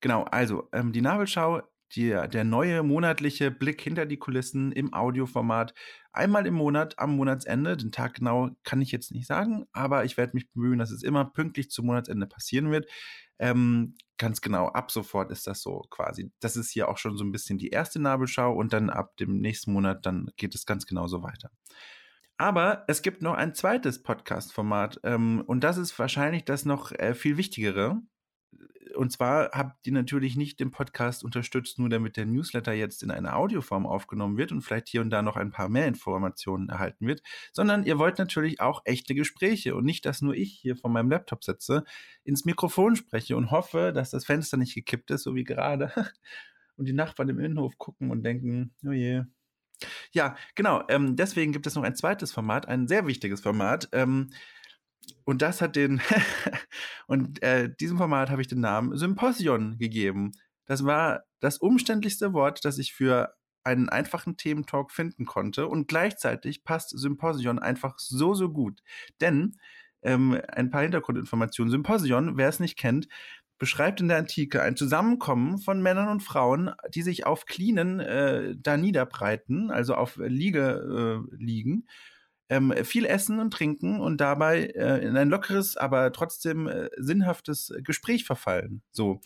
Genau, 0.00 0.24
also 0.24 0.68
ähm, 0.72 0.92
die 0.92 1.00
Nabelschau 1.00 1.62
die, 1.94 2.10
der 2.10 2.44
neue 2.44 2.82
monatliche 2.82 3.50
Blick 3.50 3.80
hinter 3.80 4.06
die 4.06 4.18
Kulissen 4.18 4.72
im 4.72 4.92
Audioformat. 4.92 5.74
Einmal 6.12 6.46
im 6.46 6.54
Monat 6.54 6.98
am 6.98 7.16
Monatsende. 7.16 7.76
Den 7.76 7.92
Tag 7.92 8.14
genau 8.14 8.50
kann 8.64 8.80
ich 8.80 8.92
jetzt 8.92 9.12
nicht 9.12 9.26
sagen, 9.26 9.66
aber 9.72 10.04
ich 10.04 10.16
werde 10.16 10.32
mich 10.34 10.50
bemühen, 10.50 10.78
dass 10.78 10.90
es 10.90 11.02
immer 11.02 11.24
pünktlich 11.24 11.70
zum 11.70 11.86
Monatsende 11.86 12.26
passieren 12.26 12.70
wird. 12.70 12.88
Ähm, 13.38 13.94
ganz 14.18 14.40
genau, 14.40 14.68
ab 14.68 14.90
sofort 14.90 15.30
ist 15.30 15.46
das 15.46 15.62
so 15.62 15.82
quasi. 15.90 16.30
Das 16.40 16.56
ist 16.56 16.70
hier 16.70 16.88
auch 16.88 16.98
schon 16.98 17.16
so 17.16 17.24
ein 17.24 17.32
bisschen 17.32 17.58
die 17.58 17.70
erste 17.70 17.98
Nabelschau 17.98 18.52
und 18.52 18.72
dann 18.72 18.90
ab 18.90 19.16
dem 19.16 19.40
nächsten 19.40 19.72
Monat, 19.72 20.04
dann 20.04 20.30
geht 20.36 20.54
es 20.54 20.66
ganz 20.66 20.86
genau 20.86 21.06
so 21.06 21.22
weiter. 21.22 21.50
Aber 22.36 22.84
es 22.88 23.02
gibt 23.02 23.22
noch 23.22 23.34
ein 23.34 23.54
zweites 23.54 24.02
Podcast-Format 24.02 25.00
ähm, 25.04 25.42
und 25.46 25.62
das 25.62 25.76
ist 25.76 25.98
wahrscheinlich 25.98 26.44
das 26.44 26.64
noch 26.64 26.92
äh, 26.92 27.14
viel 27.14 27.36
wichtigere 27.36 28.00
und 28.94 29.12
zwar 29.12 29.50
habt 29.52 29.86
ihr 29.86 29.92
natürlich 29.92 30.36
nicht 30.36 30.60
den 30.60 30.70
Podcast 30.70 31.24
unterstützt, 31.24 31.78
nur 31.78 31.88
damit 31.88 32.16
der 32.16 32.26
Newsletter 32.26 32.72
jetzt 32.72 33.02
in 33.02 33.10
einer 33.10 33.36
Audioform 33.36 33.86
aufgenommen 33.86 34.36
wird 34.36 34.52
und 34.52 34.62
vielleicht 34.62 34.88
hier 34.88 35.00
und 35.00 35.10
da 35.10 35.22
noch 35.22 35.36
ein 35.36 35.50
paar 35.50 35.68
mehr 35.68 35.86
Informationen 35.86 36.68
erhalten 36.68 37.06
wird, 37.06 37.22
sondern 37.52 37.84
ihr 37.84 37.98
wollt 37.98 38.18
natürlich 38.18 38.60
auch 38.60 38.82
echte 38.84 39.14
Gespräche 39.14 39.74
und 39.74 39.84
nicht, 39.84 40.04
dass 40.06 40.22
nur 40.22 40.34
ich 40.34 40.52
hier 40.52 40.76
vor 40.76 40.90
meinem 40.90 41.10
Laptop 41.10 41.44
sitze, 41.44 41.84
ins 42.24 42.44
Mikrofon 42.44 42.96
spreche 42.96 43.36
und 43.36 43.50
hoffe, 43.50 43.92
dass 43.94 44.10
das 44.10 44.24
Fenster 44.24 44.56
nicht 44.56 44.74
gekippt 44.74 45.10
ist, 45.10 45.22
so 45.24 45.34
wie 45.34 45.44
gerade, 45.44 45.92
und 46.76 46.86
die 46.86 46.92
Nachbarn 46.92 47.28
im 47.28 47.40
Innenhof 47.40 47.78
gucken 47.78 48.10
und 48.10 48.22
denken, 48.22 48.74
oh 48.86 48.92
je. 48.92 49.22
Ja, 50.12 50.36
genau. 50.54 50.82
Ähm, 50.88 51.16
deswegen 51.16 51.52
gibt 51.52 51.66
es 51.66 51.74
noch 51.74 51.84
ein 51.84 51.96
zweites 51.96 52.32
Format, 52.32 52.68
ein 52.68 52.86
sehr 52.86 53.06
wichtiges 53.06 53.40
Format. 53.40 53.88
Ähm, 53.92 54.30
und 55.24 55.42
das 55.42 55.60
hat 55.60 55.76
den, 55.76 56.00
und 57.06 57.42
äh, 57.42 57.70
diesem 57.80 57.98
Format 57.98 58.30
habe 58.30 58.42
ich 58.42 58.48
den 58.48 58.60
Namen 58.60 58.96
Symposion 58.96 59.78
gegeben. 59.78 60.32
Das 60.66 60.84
war 60.84 61.24
das 61.40 61.58
umständlichste 61.58 62.32
Wort, 62.32 62.64
das 62.64 62.78
ich 62.78 62.92
für 62.92 63.34
einen 63.64 63.88
einfachen 63.88 64.36
Thementalk 64.36 64.90
finden 64.90 65.26
konnte. 65.26 65.68
Und 65.68 65.88
gleichzeitig 65.88 66.64
passt 66.64 66.90
Symposion 66.98 67.58
einfach 67.58 67.98
so, 67.98 68.34
so 68.34 68.50
gut. 68.50 68.80
Denn 69.20 69.56
ähm, 70.02 70.40
ein 70.48 70.70
paar 70.70 70.82
Hintergrundinformationen. 70.82 71.70
Symposion, 71.70 72.36
wer 72.36 72.48
es 72.48 72.60
nicht 72.60 72.78
kennt, 72.78 73.08
beschreibt 73.58 74.00
in 74.00 74.08
der 74.08 74.16
Antike 74.16 74.62
ein 74.62 74.76
Zusammenkommen 74.76 75.58
von 75.58 75.82
Männern 75.82 76.08
und 76.08 76.22
Frauen, 76.22 76.72
die 76.94 77.02
sich 77.02 77.26
auf 77.26 77.44
Klinen 77.44 78.00
äh, 78.00 78.54
da 78.58 78.78
niederbreiten, 78.78 79.70
also 79.70 79.94
auf 79.94 80.16
Liege 80.16 81.26
äh, 81.30 81.36
liegen 81.36 81.86
ähm, 82.50 82.74
viel 82.84 83.06
essen 83.06 83.38
und 83.38 83.52
trinken 83.52 84.00
und 84.00 84.20
dabei 84.20 84.66
äh, 84.66 84.98
in 85.06 85.16
ein 85.16 85.30
lockeres, 85.30 85.76
aber 85.76 86.12
trotzdem 86.12 86.66
äh, 86.66 86.90
sinnhaftes 86.98 87.72
Gespräch 87.82 88.24
verfallen. 88.24 88.82
So. 88.90 89.20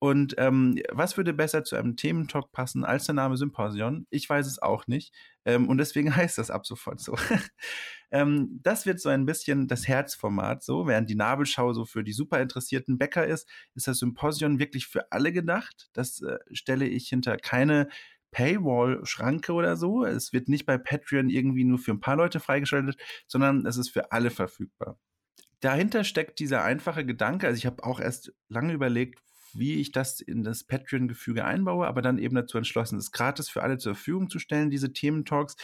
Und 0.00 0.36
ähm, 0.38 0.80
was 0.92 1.16
würde 1.16 1.32
besser 1.32 1.64
zu 1.64 1.74
einem 1.74 1.96
Thementalk 1.96 2.52
passen 2.52 2.84
als 2.84 3.06
der 3.06 3.16
Name 3.16 3.36
Symposion? 3.36 4.06
Ich 4.10 4.30
weiß 4.30 4.46
es 4.46 4.62
auch 4.62 4.86
nicht. 4.86 5.12
Ähm, 5.44 5.68
und 5.68 5.78
deswegen 5.78 6.14
heißt 6.16 6.38
das 6.38 6.52
ab 6.52 6.66
sofort 6.66 7.00
so. 7.00 7.16
ähm, 8.12 8.60
das 8.62 8.86
wird 8.86 9.00
so 9.00 9.08
ein 9.08 9.26
bisschen 9.26 9.66
das 9.66 9.88
Herzformat 9.88 10.62
so. 10.62 10.86
Während 10.86 11.10
die 11.10 11.16
Nabelschau 11.16 11.72
so 11.72 11.84
für 11.84 12.04
die 12.04 12.12
super 12.12 12.40
interessierten 12.40 12.96
Bäcker 12.96 13.26
ist, 13.26 13.48
ist 13.74 13.88
das 13.88 13.98
Symposion 13.98 14.60
wirklich 14.60 14.86
für 14.86 15.10
alle 15.10 15.32
gedacht. 15.32 15.90
Das 15.94 16.22
äh, 16.22 16.38
stelle 16.52 16.86
ich 16.86 17.08
hinter 17.08 17.36
keine 17.36 17.88
Paywall-Schranke 18.30 19.52
oder 19.52 19.76
so. 19.76 20.04
Es 20.04 20.32
wird 20.32 20.48
nicht 20.48 20.66
bei 20.66 20.78
Patreon 20.78 21.30
irgendwie 21.30 21.64
nur 21.64 21.78
für 21.78 21.92
ein 21.92 22.00
paar 22.00 22.16
Leute 22.16 22.40
freigeschaltet, 22.40 22.96
sondern 23.26 23.66
es 23.66 23.76
ist 23.76 23.90
für 23.90 24.12
alle 24.12 24.30
verfügbar. 24.30 24.98
Dahinter 25.60 26.04
steckt 26.04 26.38
dieser 26.38 26.62
einfache 26.62 27.04
Gedanke, 27.04 27.46
also 27.46 27.56
ich 27.56 27.66
habe 27.66 27.82
auch 27.84 28.00
erst 28.00 28.32
lange 28.48 28.72
überlegt, 28.72 29.20
wie 29.54 29.80
ich 29.80 29.92
das 29.92 30.20
in 30.20 30.44
das 30.44 30.64
Patreon-Gefüge 30.64 31.44
einbaue, 31.44 31.86
aber 31.86 32.02
dann 32.02 32.18
eben 32.18 32.34
dazu 32.34 32.58
entschlossen, 32.58 32.98
es 32.98 33.12
gratis 33.12 33.48
für 33.48 33.62
alle 33.62 33.78
zur 33.78 33.94
Verfügung 33.94 34.30
zu 34.30 34.38
stellen, 34.38 34.70
diese 34.70 34.92
Thementalks. 34.92 35.56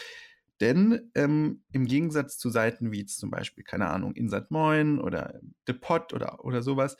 Denn 0.60 1.10
ähm, 1.14 1.64
im 1.72 1.86
Gegensatz 1.86 2.38
zu 2.38 2.48
Seiten 2.48 2.92
wie 2.92 3.04
zum 3.04 3.30
Beispiel, 3.30 3.64
keine 3.64 3.88
Ahnung, 3.88 4.14
Insat 4.14 4.50
Moin 4.50 5.00
oder 5.00 5.40
The 5.66 5.72
Pod 5.72 6.12
oder, 6.12 6.44
oder 6.44 6.62
sowas, 6.62 6.96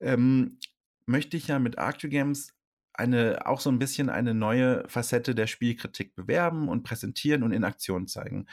ähm, 0.00 0.58
möchte 1.04 1.36
ich 1.36 1.48
ja 1.48 1.58
mit 1.58 1.78
ArcGames 1.78 2.55
eine, 2.98 3.46
auch 3.46 3.60
so 3.60 3.70
ein 3.70 3.78
bisschen 3.78 4.08
eine 4.08 4.34
neue 4.34 4.84
Facette 4.88 5.34
der 5.34 5.46
Spielkritik 5.46 6.14
bewerben 6.14 6.68
und 6.68 6.82
präsentieren 6.82 7.42
und 7.42 7.52
in 7.52 7.64
Aktion 7.64 8.06
zeigen. 8.06 8.46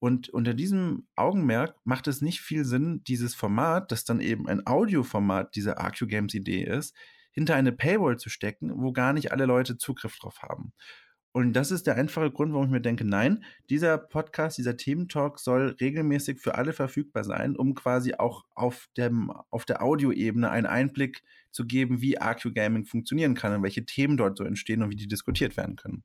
Und 0.00 0.28
unter 0.28 0.54
diesem 0.54 1.08
Augenmerk 1.16 1.74
macht 1.84 2.06
es 2.06 2.22
nicht 2.22 2.40
viel 2.40 2.64
Sinn, 2.64 3.02
dieses 3.04 3.34
Format, 3.34 3.90
das 3.90 4.04
dann 4.04 4.20
eben 4.20 4.48
ein 4.48 4.66
Audioformat 4.66 5.56
dieser 5.56 5.80
AQ 5.80 6.06
Games 6.06 6.34
Idee 6.34 6.62
ist, 6.62 6.94
hinter 7.32 7.56
eine 7.56 7.72
Paywall 7.72 8.16
zu 8.16 8.30
stecken, 8.30 8.72
wo 8.74 8.92
gar 8.92 9.12
nicht 9.12 9.32
alle 9.32 9.46
Leute 9.46 9.76
Zugriff 9.76 10.18
drauf 10.18 10.42
haben. 10.42 10.72
Und 11.38 11.52
das 11.52 11.70
ist 11.70 11.86
der 11.86 11.94
einfache 11.94 12.32
Grund, 12.32 12.52
warum 12.52 12.66
ich 12.66 12.72
mir 12.72 12.80
denke, 12.80 13.04
nein, 13.04 13.44
dieser 13.70 13.96
Podcast, 13.96 14.58
dieser 14.58 14.76
Thementalk 14.76 15.38
soll 15.38 15.76
regelmäßig 15.80 16.40
für 16.40 16.56
alle 16.56 16.72
verfügbar 16.72 17.22
sein, 17.22 17.54
um 17.54 17.76
quasi 17.76 18.14
auch 18.14 18.44
auf, 18.56 18.88
dem, 18.96 19.30
auf 19.50 19.64
der 19.64 19.80
Audioebene 19.80 20.50
einen 20.50 20.66
Einblick 20.66 21.22
zu 21.52 21.64
geben, 21.64 22.00
wie 22.00 22.20
AQ 22.20 22.52
Gaming 22.56 22.86
funktionieren 22.86 23.36
kann 23.36 23.54
und 23.54 23.62
welche 23.62 23.84
Themen 23.84 24.16
dort 24.16 24.36
so 24.36 24.42
entstehen 24.42 24.82
und 24.82 24.90
wie 24.90 24.96
die 24.96 25.06
diskutiert 25.06 25.56
werden 25.56 25.76
können. 25.76 26.02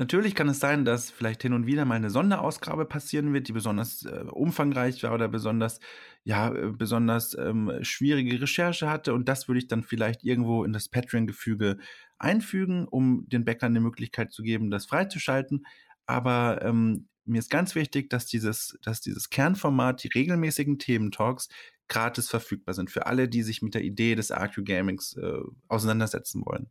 Natürlich 0.00 0.34
kann 0.34 0.48
es 0.48 0.60
sein, 0.60 0.86
dass 0.86 1.10
vielleicht 1.10 1.42
hin 1.42 1.52
und 1.52 1.66
wieder 1.66 1.84
mal 1.84 1.96
eine 1.96 2.08
Sonderausgabe 2.08 2.86
passieren 2.86 3.34
wird, 3.34 3.48
die 3.48 3.52
besonders 3.52 4.06
äh, 4.06 4.24
umfangreich 4.30 5.02
war 5.02 5.12
oder 5.12 5.28
besonders, 5.28 5.78
ja, 6.24 6.54
äh, 6.54 6.70
besonders 6.70 7.36
ähm, 7.36 7.70
schwierige 7.82 8.40
Recherche 8.40 8.88
hatte. 8.88 9.12
Und 9.12 9.28
das 9.28 9.46
würde 9.46 9.58
ich 9.58 9.68
dann 9.68 9.82
vielleicht 9.82 10.24
irgendwo 10.24 10.64
in 10.64 10.72
das 10.72 10.88
Patreon-Gefüge 10.88 11.76
einfügen, 12.18 12.88
um 12.88 13.28
den 13.28 13.44
Bäckern 13.44 13.72
eine 13.72 13.80
Möglichkeit 13.80 14.32
zu 14.32 14.42
geben, 14.42 14.70
das 14.70 14.86
freizuschalten. 14.86 15.66
Aber 16.06 16.62
ähm, 16.62 17.08
mir 17.26 17.40
ist 17.40 17.50
ganz 17.50 17.74
wichtig, 17.74 18.08
dass 18.08 18.24
dieses, 18.24 18.78
dass 18.82 19.02
dieses 19.02 19.28
Kernformat, 19.28 20.02
die 20.02 20.08
regelmäßigen 20.08 20.78
Thementalks, 20.78 21.50
gratis 21.88 22.30
verfügbar 22.30 22.74
sind 22.74 22.90
für 22.90 23.04
alle, 23.04 23.28
die 23.28 23.42
sich 23.42 23.60
mit 23.60 23.74
der 23.74 23.82
Idee 23.82 24.14
des 24.14 24.30
Arcu 24.30 24.64
Gamings 24.64 25.14
äh, 25.18 25.40
auseinandersetzen 25.68 26.42
wollen. 26.46 26.70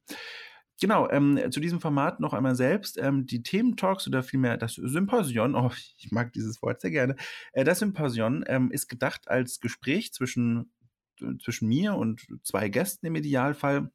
Genau, 0.81 1.09
ähm, 1.09 1.51
zu 1.51 1.59
diesem 1.59 1.81
Format 1.81 2.19
noch 2.19 2.33
einmal 2.33 2.55
selbst. 2.55 2.97
Ähm, 2.97 3.25
die 3.25 3.43
Thementalks 3.43 4.07
oder 4.07 4.23
vielmehr 4.23 4.57
das 4.57 4.75
Symposion, 4.75 5.55
oh, 5.55 5.71
ich 5.97 6.11
mag 6.11 6.31
dieses 6.33 6.61
Wort 6.61 6.81
sehr 6.81 6.91
gerne. 6.91 7.15
Äh, 7.51 7.65
das 7.65 7.79
Symposion 7.79 8.45
ähm, 8.47 8.71
ist 8.71 8.87
gedacht 8.87 9.27
als 9.27 9.59
Gespräch 9.59 10.13
zwischen, 10.13 10.71
zwischen 11.43 11.67
mir 11.67 11.95
und 11.95 12.25
zwei 12.43 12.69
Gästen 12.69 13.07
im 13.07 13.15
Idealfall 13.15 13.91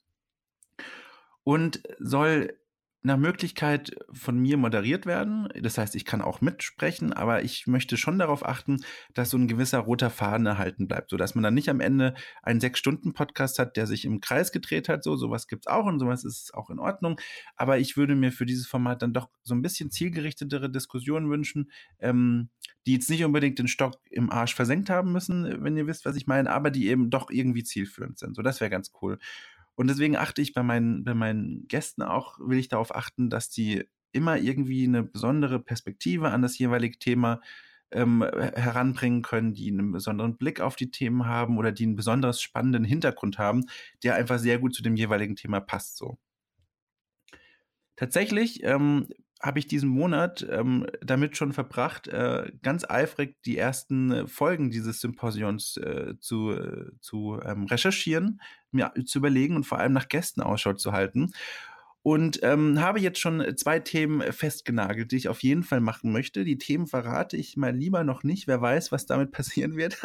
und 1.42 1.82
soll 1.98 2.58
nach 3.04 3.18
Möglichkeit 3.18 3.94
von 4.12 4.38
mir 4.38 4.56
moderiert 4.56 5.04
werden. 5.04 5.48
Das 5.60 5.76
heißt, 5.76 5.94
ich 5.94 6.06
kann 6.06 6.22
auch 6.22 6.40
mitsprechen, 6.40 7.12
aber 7.12 7.44
ich 7.44 7.66
möchte 7.66 7.98
schon 7.98 8.18
darauf 8.18 8.46
achten, 8.46 8.82
dass 9.12 9.28
so 9.28 9.36
ein 9.36 9.46
gewisser 9.46 9.80
roter 9.80 10.08
Faden 10.08 10.46
erhalten 10.46 10.88
bleibt, 10.88 11.10
sodass 11.10 11.34
man 11.34 11.44
dann 11.44 11.52
nicht 11.52 11.68
am 11.68 11.80
Ende 11.80 12.14
einen 12.42 12.60
Sechs-Stunden-Podcast 12.60 13.58
hat, 13.58 13.76
der 13.76 13.86
sich 13.86 14.06
im 14.06 14.22
Kreis 14.22 14.52
gedreht 14.52 14.88
hat. 14.88 15.04
So, 15.04 15.16
sowas 15.16 15.48
gibt's 15.48 15.66
auch 15.66 15.84
und 15.84 16.00
sowas 16.00 16.24
ist 16.24 16.54
auch 16.54 16.70
in 16.70 16.78
Ordnung. 16.78 17.20
Aber 17.56 17.78
ich 17.78 17.98
würde 17.98 18.14
mir 18.14 18.32
für 18.32 18.46
dieses 18.46 18.66
Format 18.66 19.02
dann 19.02 19.12
doch 19.12 19.28
so 19.42 19.54
ein 19.54 19.60
bisschen 19.60 19.90
zielgerichtetere 19.90 20.70
Diskussionen 20.70 21.28
wünschen, 21.28 21.70
ähm, 22.00 22.48
die 22.86 22.94
jetzt 22.94 23.10
nicht 23.10 23.24
unbedingt 23.24 23.58
den 23.58 23.68
Stock 23.68 24.00
im 24.10 24.30
Arsch 24.30 24.54
versenkt 24.54 24.88
haben 24.88 25.12
müssen, 25.12 25.62
wenn 25.62 25.76
ihr 25.76 25.86
wisst, 25.86 26.06
was 26.06 26.16
ich 26.16 26.26
meine, 26.26 26.50
aber 26.50 26.70
die 26.70 26.88
eben 26.88 27.10
doch 27.10 27.28
irgendwie 27.30 27.64
zielführend 27.64 28.18
sind. 28.18 28.34
So, 28.34 28.40
das 28.40 28.60
wäre 28.60 28.70
ganz 28.70 28.92
cool. 29.02 29.18
Und 29.76 29.88
deswegen 29.88 30.16
achte 30.16 30.42
ich 30.42 30.52
bei 30.54 30.62
meinen, 30.62 31.04
bei 31.04 31.14
meinen 31.14 31.66
Gästen 31.68 32.02
auch, 32.02 32.38
will 32.38 32.58
ich 32.58 32.68
darauf 32.68 32.94
achten, 32.94 33.30
dass 33.30 33.50
die 33.50 33.84
immer 34.12 34.36
irgendwie 34.38 34.84
eine 34.84 35.02
besondere 35.02 35.58
Perspektive 35.58 36.30
an 36.30 36.42
das 36.42 36.56
jeweilige 36.58 36.98
Thema 36.98 37.40
ähm, 37.90 38.22
heranbringen 38.22 39.22
können, 39.22 39.54
die 39.54 39.70
einen 39.70 39.92
besonderen 39.92 40.36
Blick 40.36 40.60
auf 40.60 40.76
die 40.76 40.90
Themen 40.90 41.26
haben 41.26 41.58
oder 41.58 41.72
die 41.72 41.84
einen 41.84 41.96
besonders 41.96 42.40
spannenden 42.40 42.84
Hintergrund 42.84 43.38
haben, 43.38 43.64
der 44.02 44.14
einfach 44.14 44.38
sehr 44.38 44.58
gut 44.58 44.74
zu 44.74 44.82
dem 44.82 44.96
jeweiligen 44.96 45.36
Thema 45.36 45.60
passt 45.60 45.96
so. 45.96 46.18
Tatsächlich 47.96 48.62
ähm, 48.64 49.08
habe 49.44 49.58
ich 49.58 49.66
diesen 49.66 49.90
Monat 49.90 50.46
ähm, 50.50 50.86
damit 51.02 51.36
schon 51.36 51.52
verbracht, 51.52 52.08
äh, 52.08 52.50
ganz 52.62 52.88
eifrig 52.88 53.36
die 53.44 53.58
ersten 53.58 54.10
äh, 54.10 54.26
Folgen 54.26 54.70
dieses 54.70 55.00
Symposions 55.00 55.76
äh, 55.76 56.14
zu, 56.18 56.52
äh, 56.52 56.90
zu 57.00 57.38
ähm, 57.44 57.64
recherchieren, 57.64 58.40
mir 58.70 58.94
zu 59.04 59.18
überlegen 59.18 59.54
und 59.56 59.64
vor 59.64 59.78
allem 59.78 59.92
nach 59.92 60.08
Gästen 60.08 60.40
Ausschau 60.40 60.72
zu 60.72 60.92
halten. 60.92 61.32
Und 62.02 62.40
ähm, 62.42 62.80
habe 62.80 63.00
jetzt 63.00 63.18
schon 63.18 63.56
zwei 63.56 63.80
Themen 63.80 64.32
festgenagelt, 64.32 65.12
die 65.12 65.16
ich 65.16 65.28
auf 65.28 65.42
jeden 65.42 65.62
Fall 65.62 65.80
machen 65.80 66.10
möchte. 66.12 66.44
Die 66.44 66.58
Themen 66.58 66.86
verrate 66.86 67.36
ich 67.36 67.56
mal 67.56 67.74
lieber 67.74 68.02
noch 68.02 68.24
nicht. 68.24 68.46
Wer 68.46 68.60
weiß, 68.60 68.92
was 68.92 69.06
damit 69.06 69.30
passieren 69.30 69.76
wird, 69.76 70.00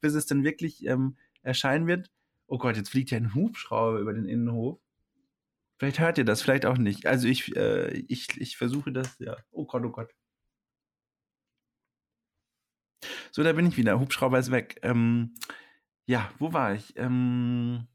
bis 0.00 0.14
es 0.14 0.26
dann 0.26 0.42
wirklich 0.42 0.84
ähm, 0.86 1.16
erscheinen 1.42 1.86
wird. 1.86 2.10
Oh 2.48 2.58
Gott, 2.58 2.76
jetzt 2.76 2.90
fliegt 2.90 3.12
ja 3.12 3.18
ein 3.18 3.34
Hubschrauber 3.34 4.00
über 4.00 4.12
den 4.12 4.24
Innenhof. 4.24 4.80
Vielleicht 5.80 5.98
hört 5.98 6.18
ihr 6.18 6.26
das, 6.26 6.42
vielleicht 6.42 6.66
auch 6.66 6.76
nicht. 6.76 7.06
Also 7.06 7.26
ich, 7.26 7.56
äh, 7.56 7.88
ich, 8.06 8.28
ich 8.38 8.58
versuche 8.58 8.92
das, 8.92 9.18
ja. 9.18 9.34
Oh 9.50 9.64
Gott, 9.64 9.82
oh 9.82 9.88
Gott. 9.90 10.14
So, 13.30 13.42
da 13.42 13.54
bin 13.54 13.64
ich 13.64 13.78
wieder. 13.78 13.98
Hubschrauber 13.98 14.38
ist 14.38 14.50
weg. 14.50 14.78
Ähm, 14.82 15.34
ja, 16.04 16.30
wo 16.38 16.52
war 16.52 16.74
ich? 16.74 16.92
Ähm, 16.98 17.88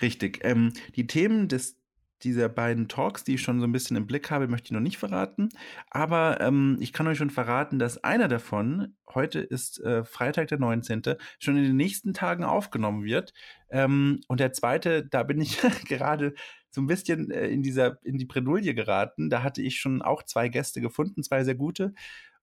richtig. 0.00 0.44
Ähm, 0.44 0.72
die 0.94 1.08
Themen 1.08 1.48
des 1.48 1.81
dieser 2.22 2.48
beiden 2.48 2.88
Talks, 2.88 3.24
die 3.24 3.34
ich 3.34 3.42
schon 3.42 3.60
so 3.60 3.66
ein 3.66 3.72
bisschen 3.72 3.96
im 3.96 4.06
Blick 4.06 4.30
habe, 4.30 4.48
möchte 4.48 4.66
ich 4.66 4.72
noch 4.72 4.80
nicht 4.80 4.98
verraten. 4.98 5.48
Aber 5.90 6.40
ähm, 6.40 6.76
ich 6.80 6.92
kann 6.92 7.06
euch 7.06 7.18
schon 7.18 7.30
verraten, 7.30 7.78
dass 7.78 8.02
einer 8.02 8.28
davon, 8.28 8.96
heute 9.12 9.40
ist 9.40 9.80
äh, 9.80 10.04
Freitag 10.04 10.48
der 10.48 10.58
19., 10.58 11.02
schon 11.38 11.56
in 11.56 11.64
den 11.64 11.76
nächsten 11.76 12.14
Tagen 12.14 12.44
aufgenommen 12.44 13.04
wird. 13.04 13.32
Ähm, 13.70 14.20
und 14.28 14.40
der 14.40 14.52
zweite, 14.52 15.06
da 15.06 15.22
bin 15.22 15.40
ich 15.40 15.58
gerade 15.88 16.34
so 16.70 16.80
ein 16.80 16.86
bisschen 16.86 17.30
äh, 17.30 17.48
in 17.48 17.62
dieser, 17.62 17.98
in 18.04 18.18
die 18.18 18.24
Bredouille 18.26 18.74
geraten. 18.74 19.30
Da 19.30 19.42
hatte 19.42 19.62
ich 19.62 19.78
schon 19.78 20.02
auch 20.02 20.22
zwei 20.22 20.48
Gäste 20.48 20.80
gefunden, 20.80 21.22
zwei 21.22 21.44
sehr 21.44 21.54
gute. 21.54 21.92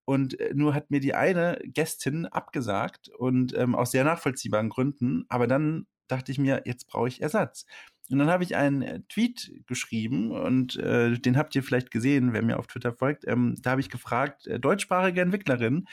Und 0.06 0.40
äh, 0.40 0.54
nur 0.54 0.74
hat 0.74 0.92
mir 0.92 1.00
die 1.00 1.14
eine 1.14 1.60
Gästin 1.64 2.26
abgesagt 2.26 3.10
und 3.10 3.56
ähm, 3.56 3.76
aus 3.76 3.92
sehr 3.92 4.04
nachvollziehbaren 4.04 4.70
Gründen. 4.70 5.26
Aber 5.30 5.48
dann 5.48 5.88
dachte 6.08 6.32
ich 6.32 6.40
mir, 6.40 6.64
jetzt 6.66 6.88
brauche 6.88 7.08
ich 7.08 7.22
Ersatz. 7.22 7.66
Und 8.12 8.20
dann 8.20 8.30
habe 8.30 8.44
ich 8.44 8.56
einen 8.56 8.82
äh, 8.82 9.02
Tweet 9.08 9.52
geschrieben 9.68 10.32
und 10.32 10.76
äh, 10.78 11.18
den 11.18 11.38
habt 11.38 11.56
ihr 11.56 11.64
vielleicht 11.64 11.92
gesehen, 11.92 12.34
wer 12.34 12.42
mir 12.42 12.58
auf 12.58 12.68
Twitter 12.68 12.94
folgt. 12.94 13.28
Ähm, 13.28 13.56
da 13.62 13.72
habe 13.72 13.82
ich 13.82 13.90
gefragt, 13.90 14.48
äh, 14.48 14.60
deutschsprachige 14.60 15.22
Entwicklerinnen, 15.22 15.88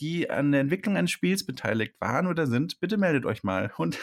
die 0.00 0.30
an 0.30 0.52
der 0.52 0.60
Entwicklung 0.60 0.96
eines 0.96 1.10
Spiels 1.10 1.44
beteiligt 1.44 1.94
waren 2.00 2.26
oder 2.26 2.46
sind, 2.46 2.78
bitte 2.80 2.98
meldet 2.98 3.26
euch 3.26 3.42
mal. 3.42 3.72
Und, 3.78 3.98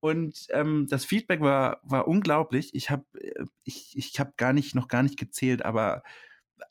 und 0.00 0.46
ähm, 0.50 0.86
das 0.90 1.06
Feedback 1.06 1.40
war, 1.40 1.80
war 1.82 2.06
unglaublich. 2.06 2.74
Ich 2.74 2.90
habe 2.90 3.04
äh, 3.18 3.46
ich, 3.64 3.96
ich 3.96 4.20
hab 4.20 4.36
gar 4.36 4.52
nicht, 4.52 4.74
noch 4.74 4.88
gar 4.88 5.02
nicht 5.02 5.18
gezählt, 5.18 5.64
aber 5.64 6.02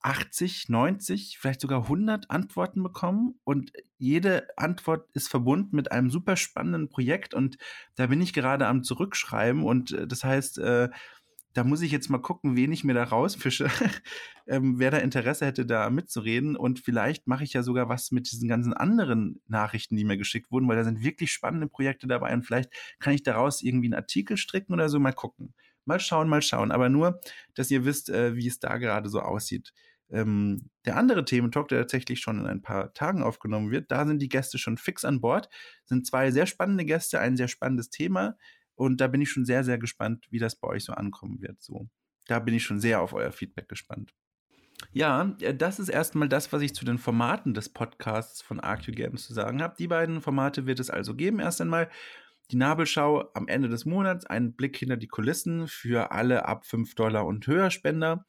80, 0.02 0.70
90, 0.70 1.38
vielleicht 1.40 1.62
sogar 1.62 1.84
100 1.84 2.30
Antworten 2.30 2.84
bekommen 2.84 3.40
und 3.44 3.72
jede 3.98 4.48
Antwort 4.58 5.10
ist 5.14 5.30
verbunden 5.30 5.76
mit 5.76 5.92
einem 5.92 6.10
super 6.10 6.36
spannenden 6.36 6.90
Projekt 6.90 7.34
und 7.34 7.58
da 7.96 8.08
bin 8.08 8.22
ich 8.22 8.34
gerade 8.34 8.68
am 8.68 8.84
Zurückschreiben 8.84 9.64
und 9.64 9.92
äh, 9.92 10.08
das 10.08 10.24
heißt, 10.24 10.60
äh, 10.60 10.90
da 11.54 11.64
muss 11.64 11.82
ich 11.82 11.92
jetzt 11.92 12.10
mal 12.10 12.20
gucken, 12.20 12.56
wen 12.56 12.72
ich 12.72 12.84
mir 12.84 12.94
da 12.94 13.04
rausfische, 13.04 13.70
ähm, 14.48 14.80
wer 14.80 14.92
da 14.92 14.98
Interesse 14.98 15.46
hätte, 15.46 15.66
da 15.66 15.90
mitzureden. 15.90 16.56
Und 16.56 16.80
vielleicht 16.80 17.28
mache 17.28 17.44
ich 17.44 17.54
ja 17.54 17.64
sogar 17.64 17.90
was 17.90 18.12
mit 18.12 18.32
diesen 18.32 18.50
ganzen 18.50 18.74
anderen 18.74 19.42
Nachrichten, 19.48 19.96
die 19.96 20.04
mir 20.04 20.18
geschickt 20.18 20.52
wurden, 20.52 20.68
weil 20.68 20.78
da 20.78 20.84
sind 20.84 21.04
wirklich 21.04 21.32
spannende 21.32 21.68
Projekte 21.68 22.08
dabei 22.08 22.34
und 22.34 22.44
vielleicht 22.44 22.72
kann 23.00 23.14
ich 23.14 23.24
daraus 23.24 23.62
irgendwie 23.62 23.88
einen 23.88 23.94
Artikel 23.94 24.38
stricken 24.38 24.74
oder 24.74 24.90
so, 24.90 25.00
mal 25.00 25.14
gucken. 25.14 25.54
Mal 25.86 26.00
schauen, 26.00 26.30
mal 26.30 26.42
schauen. 26.42 26.72
Aber 26.72 26.90
nur, 26.90 27.22
dass 27.56 27.72
ihr 27.72 27.86
wisst, 27.86 28.10
äh, 28.10 28.36
wie 28.36 28.48
es 28.48 28.60
da 28.60 28.78
gerade 28.78 29.10
so 29.10 29.20
aussieht. 29.22 29.74
Ähm, 30.10 30.70
der 30.86 30.98
andere 30.98 31.26
Thementalk, 31.26 31.70
der 31.70 31.82
tatsächlich 31.82 32.20
schon 32.20 32.40
in 32.40 32.46
ein 32.46 32.62
paar 32.62 32.94
Tagen 32.94 33.24
aufgenommen 33.24 33.72
wird, 33.72 33.92
da 33.92 34.06
sind 34.06 34.22
die 34.22 34.30
Gäste 34.30 34.58
schon 34.58 34.78
fix 34.78 35.06
an 35.06 35.22
Bord. 35.22 35.50
Sind 35.86 36.06
zwei 36.06 36.32
sehr 36.32 36.46
spannende 36.46 36.86
Gäste, 36.86 37.20
ein 37.20 37.38
sehr 37.38 37.48
spannendes 37.48 37.90
Thema. 37.90 38.38
Und 38.76 39.02
da 39.02 39.08
bin 39.08 39.22
ich 39.22 39.32
schon 39.32 39.46
sehr, 39.46 39.64
sehr 39.64 39.78
gespannt, 39.78 40.26
wie 40.30 40.40
das 40.40 40.56
bei 40.56 40.68
euch 40.68 40.84
so 40.84 40.94
ankommen 40.94 41.42
wird. 41.42 41.62
So, 41.62 41.90
da 42.28 42.40
bin 42.40 42.54
ich 42.54 42.64
schon 42.64 42.80
sehr 42.80 43.02
auf 43.02 43.14
euer 43.14 43.32
Feedback 43.32 43.70
gespannt. 43.70 44.14
Ja, 44.92 45.36
äh, 45.40 45.56
das 45.56 45.80
ist 45.80 45.90
erstmal 45.90 46.30
das, 46.30 46.52
was 46.52 46.62
ich 46.62 46.76
zu 46.76 46.86
den 46.86 46.98
Formaten 46.98 47.54
des 47.54 47.70
Podcasts 47.70 48.42
von 48.42 48.60
ArcU 48.60 48.92
Games 48.92 49.26
zu 49.26 49.34
sagen 49.34 49.62
habe. 49.62 49.76
Die 49.78 49.88
beiden 49.88 50.22
Formate 50.22 50.66
wird 50.66 50.80
es 50.80 50.90
also 50.90 51.16
geben. 51.16 51.40
Erst 51.40 51.62
einmal 51.62 51.90
die 52.54 52.58
Nabelschau 52.58 53.32
am 53.34 53.48
Ende 53.48 53.68
des 53.68 53.86
Monats, 53.86 54.26
einen 54.26 54.56
Blick 54.56 54.78
hinter 54.78 54.98
die 54.98 55.08
Kulissen 55.08 55.68
für 55.68 56.12
alle 56.12 56.46
ab 56.46 56.66
5 56.66 56.96
Dollar 56.96 57.26
und 57.26 57.46
höher 57.48 57.72
Spender 57.72 58.26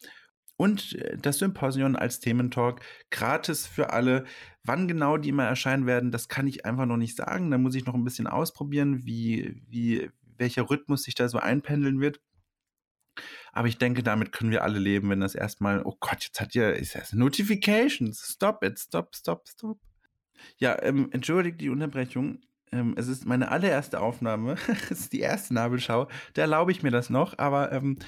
und 0.56 0.94
äh, 0.94 1.18
das 1.18 1.38
Symposion 1.38 1.96
als 1.96 2.20
Thementalk 2.20 2.80
gratis 3.10 3.66
für 3.66 3.90
alle. 3.90 4.24
Wann 4.62 4.88
genau 4.88 5.18
die 5.18 5.32
mal 5.32 5.46
erscheinen 5.46 5.86
werden, 5.86 6.10
das 6.10 6.28
kann 6.28 6.46
ich 6.46 6.64
einfach 6.64 6.86
noch 6.86 6.96
nicht 6.96 7.16
sagen. 7.16 7.50
Da 7.50 7.58
muss 7.58 7.74
ich 7.74 7.84
noch 7.84 7.94
ein 7.94 8.04
bisschen 8.04 8.26
ausprobieren, 8.26 9.04
wie, 9.04 9.62
wie, 9.68 10.10
welcher 10.38 10.70
Rhythmus 10.70 11.02
sich 11.02 11.14
da 11.14 11.28
so 11.28 11.38
einpendeln 11.38 12.00
wird. 12.00 12.20
Aber 13.52 13.68
ich 13.68 13.78
denke, 13.78 14.02
damit 14.02 14.32
können 14.32 14.50
wir 14.50 14.64
alle 14.64 14.78
leben, 14.78 15.10
wenn 15.10 15.20
das 15.20 15.34
erstmal, 15.34 15.82
oh 15.84 15.96
Gott, 16.00 16.24
jetzt 16.24 16.40
hat 16.40 16.54
ja, 16.54 16.70
ist 16.70 16.94
das 16.94 17.12
Notifications. 17.12 18.32
Stop 18.34 18.64
it, 18.64 18.78
stop, 18.78 19.14
stop, 19.14 19.46
stop. 19.48 19.78
Ja, 20.56 20.80
ähm, 20.82 21.10
entschuldigt 21.12 21.60
die 21.60 21.68
Unterbrechung. 21.68 22.40
Ähm, 22.74 22.94
es 22.96 23.06
ist 23.08 23.24
meine 23.24 23.50
allererste 23.50 24.00
Aufnahme. 24.00 24.56
es 24.90 25.00
ist 25.00 25.12
die 25.12 25.20
erste 25.20 25.54
Nabelschau. 25.54 26.08
Da 26.34 26.42
erlaube 26.42 26.72
ich 26.72 26.82
mir 26.82 26.90
das 26.90 27.08
noch, 27.08 27.38
aber 27.38 27.72
ähm, 27.72 27.98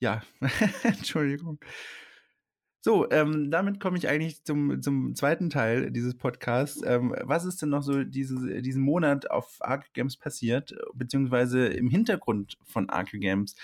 ja, 0.00 0.22
Entschuldigung. 0.82 1.60
So, 2.82 3.10
ähm, 3.10 3.50
damit 3.50 3.78
komme 3.78 3.98
ich 3.98 4.08
eigentlich 4.08 4.42
zum, 4.44 4.80
zum 4.82 5.14
zweiten 5.14 5.50
Teil 5.50 5.90
dieses 5.90 6.16
Podcasts. 6.16 6.82
Ähm, 6.84 7.14
was 7.22 7.44
ist 7.44 7.60
denn 7.62 7.68
noch 7.68 7.82
so 7.82 8.04
diese, 8.04 8.62
diesen 8.62 8.82
Monat 8.82 9.30
auf 9.30 9.58
Arc 9.60 9.92
Games 9.92 10.16
passiert, 10.16 10.74
beziehungsweise 10.94 11.66
im 11.66 11.88
Hintergrund 11.88 12.56
von 12.64 12.88
Arc 12.88 13.10
Games? 13.12 13.54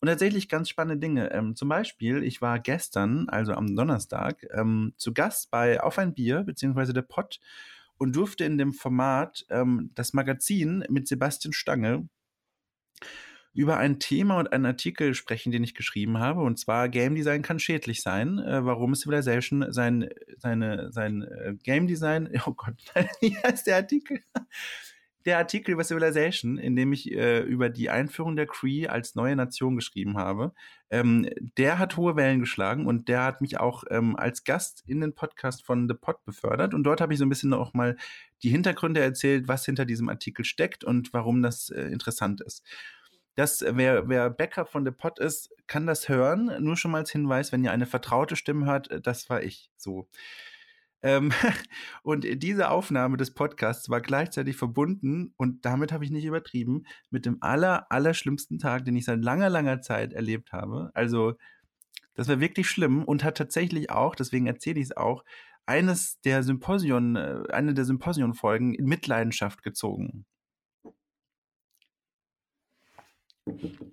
Und 0.00 0.08
tatsächlich 0.08 0.48
ganz 0.50 0.68
spannende 0.68 1.00
Dinge. 1.00 1.32
Ähm, 1.32 1.54
zum 1.54 1.68
Beispiel, 1.68 2.24
ich 2.24 2.42
war 2.42 2.58
gestern, 2.58 3.28
also 3.28 3.54
am 3.54 3.74
Donnerstag, 3.74 4.44
ähm, 4.52 4.92
zu 4.96 5.14
Gast 5.14 5.50
bei 5.50 5.80
Auf 5.80 5.98
ein 5.98 6.12
Bier, 6.12 6.42
beziehungsweise 6.42 6.92
der 6.92 7.02
Pod, 7.02 7.40
und 7.98 8.16
durfte 8.16 8.44
in 8.44 8.58
dem 8.58 8.72
Format 8.72 9.44
ähm, 9.50 9.90
das 9.94 10.12
Magazin 10.12 10.84
mit 10.88 11.08
Sebastian 11.08 11.52
Stange 11.52 12.08
über 13.54 13.76
ein 13.76 14.00
Thema 14.00 14.38
und 14.38 14.52
einen 14.52 14.66
Artikel 14.66 15.14
sprechen, 15.14 15.52
den 15.52 15.62
ich 15.62 15.74
geschrieben 15.74 16.18
habe. 16.18 16.42
Und 16.42 16.58
zwar 16.58 16.88
Game 16.88 17.14
Design 17.14 17.42
kann 17.42 17.60
schädlich 17.60 18.02
sein. 18.02 18.38
Äh, 18.38 18.64
warum 18.64 18.94
Civilization 18.94 19.72
sein, 19.72 20.10
seine, 20.36 20.90
sein 20.92 21.22
äh, 21.22 21.54
Game 21.62 21.86
Design, 21.86 22.28
oh 22.46 22.52
Gott, 22.52 22.74
wie 23.20 23.36
heißt 23.36 23.66
der 23.68 23.76
Artikel? 23.76 24.20
Der 25.24 25.38
Artikel 25.38 25.72
über 25.72 25.84
Civilization, 25.84 26.58
in 26.58 26.76
dem 26.76 26.92
ich 26.92 27.10
äh, 27.12 27.40
über 27.40 27.70
die 27.70 27.88
Einführung 27.88 28.36
der 28.36 28.46
Cree 28.46 28.86
als 28.88 29.14
neue 29.14 29.36
Nation 29.36 29.76
geschrieben 29.76 30.18
habe, 30.18 30.52
ähm, 30.90 31.28
der 31.56 31.78
hat 31.78 31.96
hohe 31.96 32.16
Wellen 32.16 32.40
geschlagen 32.40 32.86
und 32.86 33.08
der 33.08 33.24
hat 33.24 33.40
mich 33.40 33.58
auch 33.58 33.84
ähm, 33.90 34.16
als 34.16 34.44
Gast 34.44 34.84
in 34.86 35.00
den 35.00 35.14
Podcast 35.14 35.64
von 35.64 35.88
The 35.88 35.94
Pod 35.94 36.24
befördert. 36.24 36.74
Und 36.74 36.84
dort 36.84 37.00
habe 37.00 37.12
ich 37.12 37.18
so 37.18 37.24
ein 37.24 37.30
bisschen 37.30 37.54
auch 37.54 37.72
mal 37.72 37.96
die 38.42 38.50
Hintergründe 38.50 39.00
erzählt, 39.00 39.48
was 39.48 39.64
hinter 39.64 39.86
diesem 39.86 40.08
Artikel 40.08 40.44
steckt 40.44 40.84
und 40.84 41.12
warum 41.12 41.42
das 41.42 41.70
äh, 41.70 41.84
interessant 41.84 42.42
ist. 42.42 42.62
Das, 43.34 43.64
wer, 43.66 44.08
wer 44.08 44.30
Backup 44.30 44.68
von 44.70 44.84
The 44.84 44.92
Pod 44.92 45.18
ist, 45.18 45.50
kann 45.66 45.86
das 45.86 46.08
hören. 46.08 46.52
Nur 46.62 46.76
schon 46.76 46.90
mal 46.90 46.98
als 46.98 47.10
Hinweis, 47.10 47.50
wenn 47.50 47.64
ihr 47.64 47.72
eine 47.72 47.86
vertraute 47.86 48.36
Stimme 48.36 48.66
hört, 48.66 48.90
äh, 48.90 49.00
das 49.00 49.30
war 49.30 49.42
ich. 49.42 49.70
So. 49.76 50.06
Ähm, 51.04 51.32
und 52.02 52.24
diese 52.42 52.70
Aufnahme 52.70 53.18
des 53.18 53.32
Podcasts 53.34 53.90
war 53.90 54.00
gleichzeitig 54.00 54.56
verbunden, 54.56 55.34
und 55.36 55.64
damit 55.64 55.92
habe 55.92 56.04
ich 56.04 56.10
nicht 56.10 56.24
übertrieben, 56.24 56.86
mit 57.10 57.26
dem 57.26 57.36
aller, 57.42 57.92
aller 57.92 58.14
schlimmsten 58.14 58.58
Tag, 58.58 58.86
den 58.86 58.96
ich 58.96 59.04
seit 59.04 59.22
langer, 59.22 59.50
langer 59.50 59.82
Zeit 59.82 60.14
erlebt 60.14 60.52
habe. 60.52 60.90
Also, 60.94 61.34
das 62.14 62.28
war 62.28 62.40
wirklich 62.40 62.68
schlimm 62.68 63.04
und 63.04 63.22
hat 63.22 63.36
tatsächlich 63.36 63.90
auch, 63.90 64.14
deswegen 64.14 64.46
erzähle 64.46 64.80
ich 64.80 64.86
es 64.86 64.96
auch, 64.96 65.24
eines 65.66 66.20
der 66.22 66.42
Symposion, 66.42 67.16
äh, 67.16 67.42
eine 67.52 67.74
der 67.74 67.84
Symposion-Folgen 67.84 68.74
in 68.74 68.86
Mitleidenschaft 68.86 69.62
gezogen. 69.62 70.24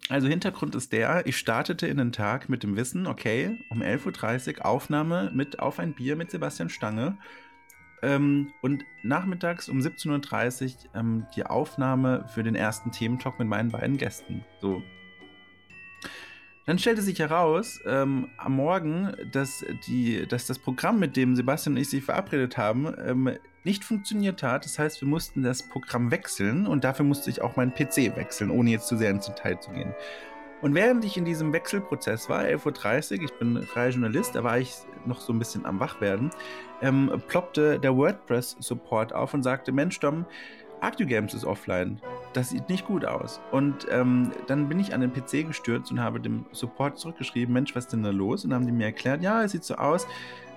Also 0.10 0.28
Hintergrund 0.28 0.76
ist 0.76 0.94
der, 0.94 1.26
ich 1.26 1.38
startete 1.38 1.88
in 1.88 1.98
den 1.98 2.12
Tag 2.12 2.48
mit 2.48 2.64
dem 2.64 2.76
Wissen, 2.76 3.06
okay, 3.06 3.60
um 3.70 3.82
11.30 3.82 4.60
Uhr 4.60 4.66
Aufnahme 4.66 5.32
mit 5.34 5.60
Auf 5.60 5.80
ein 5.80 5.94
Bier 5.94 6.16
mit 6.16 6.32
Sebastian 6.32 6.70
Stange. 6.70 7.18
Ähm, 8.02 8.52
und 8.62 8.84
nachmittags 9.04 9.70
um 9.70 9.80
17.30 9.80 10.64
Uhr 10.66 10.96
ähm, 10.96 11.28
die 11.36 11.46
Aufnahme 11.46 12.26
für 12.34 12.44
den 12.44 12.56
ersten 12.56 12.92
Thementalk 12.92 13.38
mit 13.40 13.48
meinen 13.48 13.70
beiden 13.70 13.98
Gästen. 13.98 14.44
So. 14.60 14.82
Dann 16.66 16.78
stellte 16.78 17.02
sich 17.02 17.20
heraus 17.20 17.80
ähm, 17.86 18.30
am 18.38 18.56
Morgen, 18.56 19.12
dass, 19.32 19.66
die, 19.88 20.28
dass 20.28 20.46
das 20.46 20.60
Programm, 20.60 21.00
mit 21.00 21.18
dem 21.18 21.36
Sebastian 21.36 21.76
und 21.76 21.82
ich 21.82 21.90
sich 21.90 22.04
verabredet 22.04 22.58
haben, 22.58 22.94
ähm, 23.04 23.32
nicht 23.64 23.84
funktioniert 23.84 24.44
hat. 24.44 24.66
Das 24.66 24.78
heißt, 24.78 25.02
wir 25.02 25.08
mussten 25.08 25.44
das 25.44 25.64
Programm 25.64 26.12
wechseln 26.12 26.68
und 26.68 26.84
dafür 26.84 27.06
musste 27.06 27.30
ich 27.30 27.42
auch 27.42 27.56
meinen 27.56 27.74
PC 27.74 28.16
wechseln, 28.16 28.52
ohne 28.52 28.72
jetzt 28.72 28.88
zu 28.88 28.98
sehr 28.98 29.10
ins 29.10 29.26
Detail 29.26 29.60
zu 29.60 29.72
gehen. 29.72 29.94
Und 30.62 30.76
während 30.76 31.04
ich 31.04 31.18
in 31.18 31.26
diesem 31.26 31.54
Wechselprozess 31.54 32.30
war, 32.30 32.44
11.30 32.44 33.18
Uhr, 33.18 33.24
ich 33.26 33.34
bin 33.34 33.64
freier 33.64 33.90
Journalist, 33.90 34.36
da 34.36 34.44
war 34.44 34.60
ich 34.60 34.76
noch 35.06 35.20
so 35.20 35.34
ein 35.34 35.40
bisschen 35.40 35.66
am 35.66 35.80
Wachwerden, 35.80 36.30
ähm, 36.82 37.12
ploppte 37.28 37.80
der 37.80 37.96
WordPress-Support 37.96 39.14
auf 39.14 39.34
und 39.34 39.42
sagte, 39.42 39.72
Mensch, 39.72 40.00
Dom, 40.00 40.26
ActuGames 40.82 41.34
ist 41.34 41.46
offline. 41.46 42.00
Das 42.34 42.50
sieht 42.50 42.70
nicht 42.70 42.86
gut 42.86 43.06
aus. 43.06 43.42
Und 43.52 43.88
ähm, 43.90 44.32
dann 44.48 44.70
bin 44.70 44.80
ich 44.80 44.94
an 44.94 45.02
den 45.02 45.12
PC 45.12 45.48
gestürzt 45.48 45.92
und 45.92 46.00
habe 46.00 46.20
dem 46.20 46.46
Support 46.52 46.98
zurückgeschrieben, 46.98 47.54
Mensch, 47.54 47.76
was 47.76 47.86
ist 47.86 47.94
denn 47.94 48.04
da 48.04 48.12
los? 48.12 48.44
Und 48.44 48.52
dann 48.52 48.62
haben 48.62 48.68
die 48.68 48.72
mir 48.72 48.86
erklärt, 48.86 49.22
ja, 49.22 49.44
es 49.44 49.52
sieht 49.52 49.64
so 49.64 49.76
aus, 49.76 50.08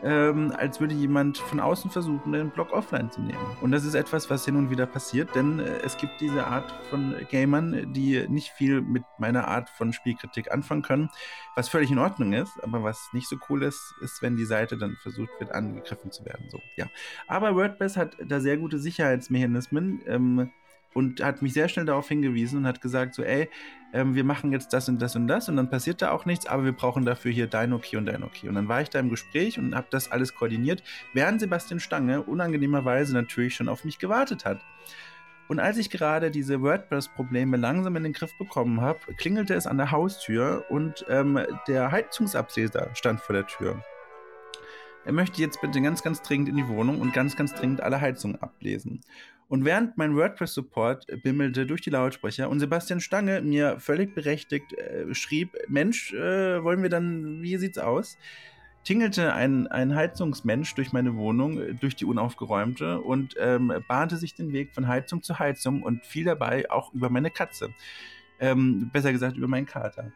ähm, 0.05 0.53
als 0.57 0.81
würde 0.81 0.95
jemand 0.95 1.39
von 1.39 1.59
außen 1.61 1.91
versuchen, 1.91 2.33
den 2.33 2.51
Blog 2.51 2.73
offline 2.73 3.11
zu 3.11 3.23
nehmen. 3.23 3.39
Und 3.63 3.73
das 3.73 3.85
ist 3.85 3.95
etwas, 3.95 4.29
was 4.29 4.45
hin 4.45 4.57
und 4.57 4.71
wieder 4.71 4.87
passiert, 4.87 5.35
denn 5.35 5.59
äh, 5.59 5.79
es 5.83 5.97
gibt 5.97 6.21
diese 6.21 6.47
Art 6.47 6.71
von 6.91 7.15
Gamern, 7.31 7.93
die 7.95 8.27
nicht 8.29 8.51
viel 8.51 8.83
mit 8.83 9.03
meiner 9.19 9.49
Art 9.49 9.71
von 9.71 9.95
Spielkritik 9.95 10.53
anfangen 10.53 10.83
können, 10.83 11.11
was 11.57 11.71
völlig 11.71 11.91
in 11.91 11.99
Ordnung 11.99 12.35
ist, 12.35 12.53
aber 12.63 12.83
was 12.83 13.09
nicht 13.13 13.29
so 13.29 13.37
cool 13.49 13.63
ist, 13.63 13.95
ist, 14.03 14.21
wenn 14.21 14.37
die 14.37 14.45
Seite 14.45 14.77
dann 14.77 14.97
versucht 15.03 15.31
wird, 15.39 15.53
angegriffen 15.53 16.13
zu 16.13 16.25
werden. 16.27 16.51
So, 16.51 16.61
ja. 16.77 16.87
Aber 17.27 17.57
WordPress 17.57 17.97
hat 17.97 18.15
da 18.23 18.41
sehr 18.41 18.59
gute 18.59 18.79
Sicherheitsmechanismen. 18.79 20.03
Ähm, 20.07 20.51
und 20.95 21.23
hat 21.23 21.43
mich 21.43 21.53
sehr 21.53 21.69
schnell 21.69 21.85
darauf 21.85 22.09
hingewiesen 22.09 22.61
und 22.61 22.67
hat 22.67 22.81
gesagt, 22.81 23.15
so, 23.15 23.23
ey, 23.23 23.51
ähm, 23.93 24.15
wir 24.15 24.25
machen 24.25 24.53
jetzt 24.53 24.73
das 24.73 24.89
und 24.89 25.03
das 25.03 25.15
und 25.17 25.29
das 25.29 25.49
und 25.49 25.57
dann 25.57 25.69
passiert 25.69 26.01
da 26.01 26.13
auch 26.13 26.25
nichts, 26.25 26.47
aber 26.47 26.65
wir 26.65 26.73
brauchen 26.73 27.05
dafür 27.05 27.31
hier 27.31 27.47
dein 27.47 27.73
Okay 27.73 27.97
und 27.97 28.07
dein 28.07 28.23
Okay. 28.23 28.49
Und 28.49 28.55
dann 28.55 28.69
war 28.69 28.81
ich 28.81 28.89
da 28.91 28.99
im 28.99 29.11
Gespräch 29.11 29.59
und 29.59 29.75
habe 29.75 29.89
das 29.91 30.11
alles 30.11 30.35
koordiniert, 30.35 30.83
während 31.13 31.41
Sebastian 31.41 31.81
Stange 31.81 32.23
unangenehmerweise 32.23 33.13
natürlich 33.13 33.55
schon 33.55 33.69
auf 33.69 33.85
mich 33.85 33.99
gewartet 33.99 34.45
hat. 34.45 34.65
Und 35.47 35.61
als 35.61 35.77
ich 35.77 35.91
gerade 35.91 36.31
diese 36.31 36.63
WordPress-Probleme 36.63 37.59
langsam 37.59 37.97
in 37.97 38.05
den 38.05 38.13
Griff 38.15 38.37
bekommen 38.39 38.81
habe, 38.81 39.01
klingelte 39.19 39.55
es 39.55 39.67
an 39.67 39.77
der 39.77 39.91
Haustür 39.91 40.65
und 40.71 41.05
ähm, 41.09 41.39
der 41.69 41.93
Heizungsableser 41.93 42.91
stand 42.95 43.21
vor 43.21 43.35
der 43.35 43.47
Tür. 43.47 43.85
Er 45.05 45.13
möchte 45.13 45.41
jetzt 45.41 45.61
bitte 45.61 45.81
ganz, 45.81 46.03
ganz 46.03 46.23
dringend 46.23 46.49
in 46.49 46.57
die 46.57 46.69
Wohnung 46.69 47.01
und 47.01 47.13
ganz, 47.13 47.37
ganz 47.37 47.55
dringend 47.55 47.83
alle 47.83 48.01
Heizungen 48.01 48.41
ablesen. 48.41 49.01
Und 49.49 49.65
während 49.65 49.99
mein 49.99 50.17
WordPress-Support 50.17 51.07
bimmelte 51.23 51.67
durch 51.67 51.83
die 51.83 51.91
Lautsprecher 51.91 52.49
und 52.49 52.61
Sebastian 52.61 53.01
Stange 53.01 53.43
mir 53.43 53.79
völlig 53.79 54.15
berechtigt 54.15 54.73
äh, 54.73 55.15
schrieb, 55.15 55.57
Mensch, 55.69 56.15
äh, 56.15 56.65
wollen 56.65 56.83
wir 56.83 56.89
dann, 56.89 57.43
wie 57.43 57.57
sieht's 57.59 57.79
aus? 57.79 58.17
tingelte 58.85 59.33
ein, 59.33 59.67
ein 59.67 59.95
Heizungsmensch 59.95 60.75
durch 60.75 60.93
meine 60.93 61.17
Wohnung, 61.17 61.59
äh, 61.59 61.75
durch 61.75 61.97
die 61.97 62.05
unaufgeräumte 62.05 63.01
und 63.01 63.35
ähm, 63.39 63.73
bahnte 63.89 64.17
sich 64.17 64.35
den 64.35 64.53
Weg 64.53 64.75
von 64.75 64.87
Heizung 64.87 65.23
zu 65.23 65.39
Heizung 65.39 65.83
und 65.83 66.05
fiel 66.05 66.25
dabei 66.25 66.71
auch 66.71 66.93
über 66.93 67.11
meine 67.11 67.31
Katze. 67.31 67.71
Ähm, 68.39 68.91
besser 68.93 69.13
gesagt 69.13 69.37
über 69.37 69.49
meinen 69.49 69.67
Kater. 69.67 70.13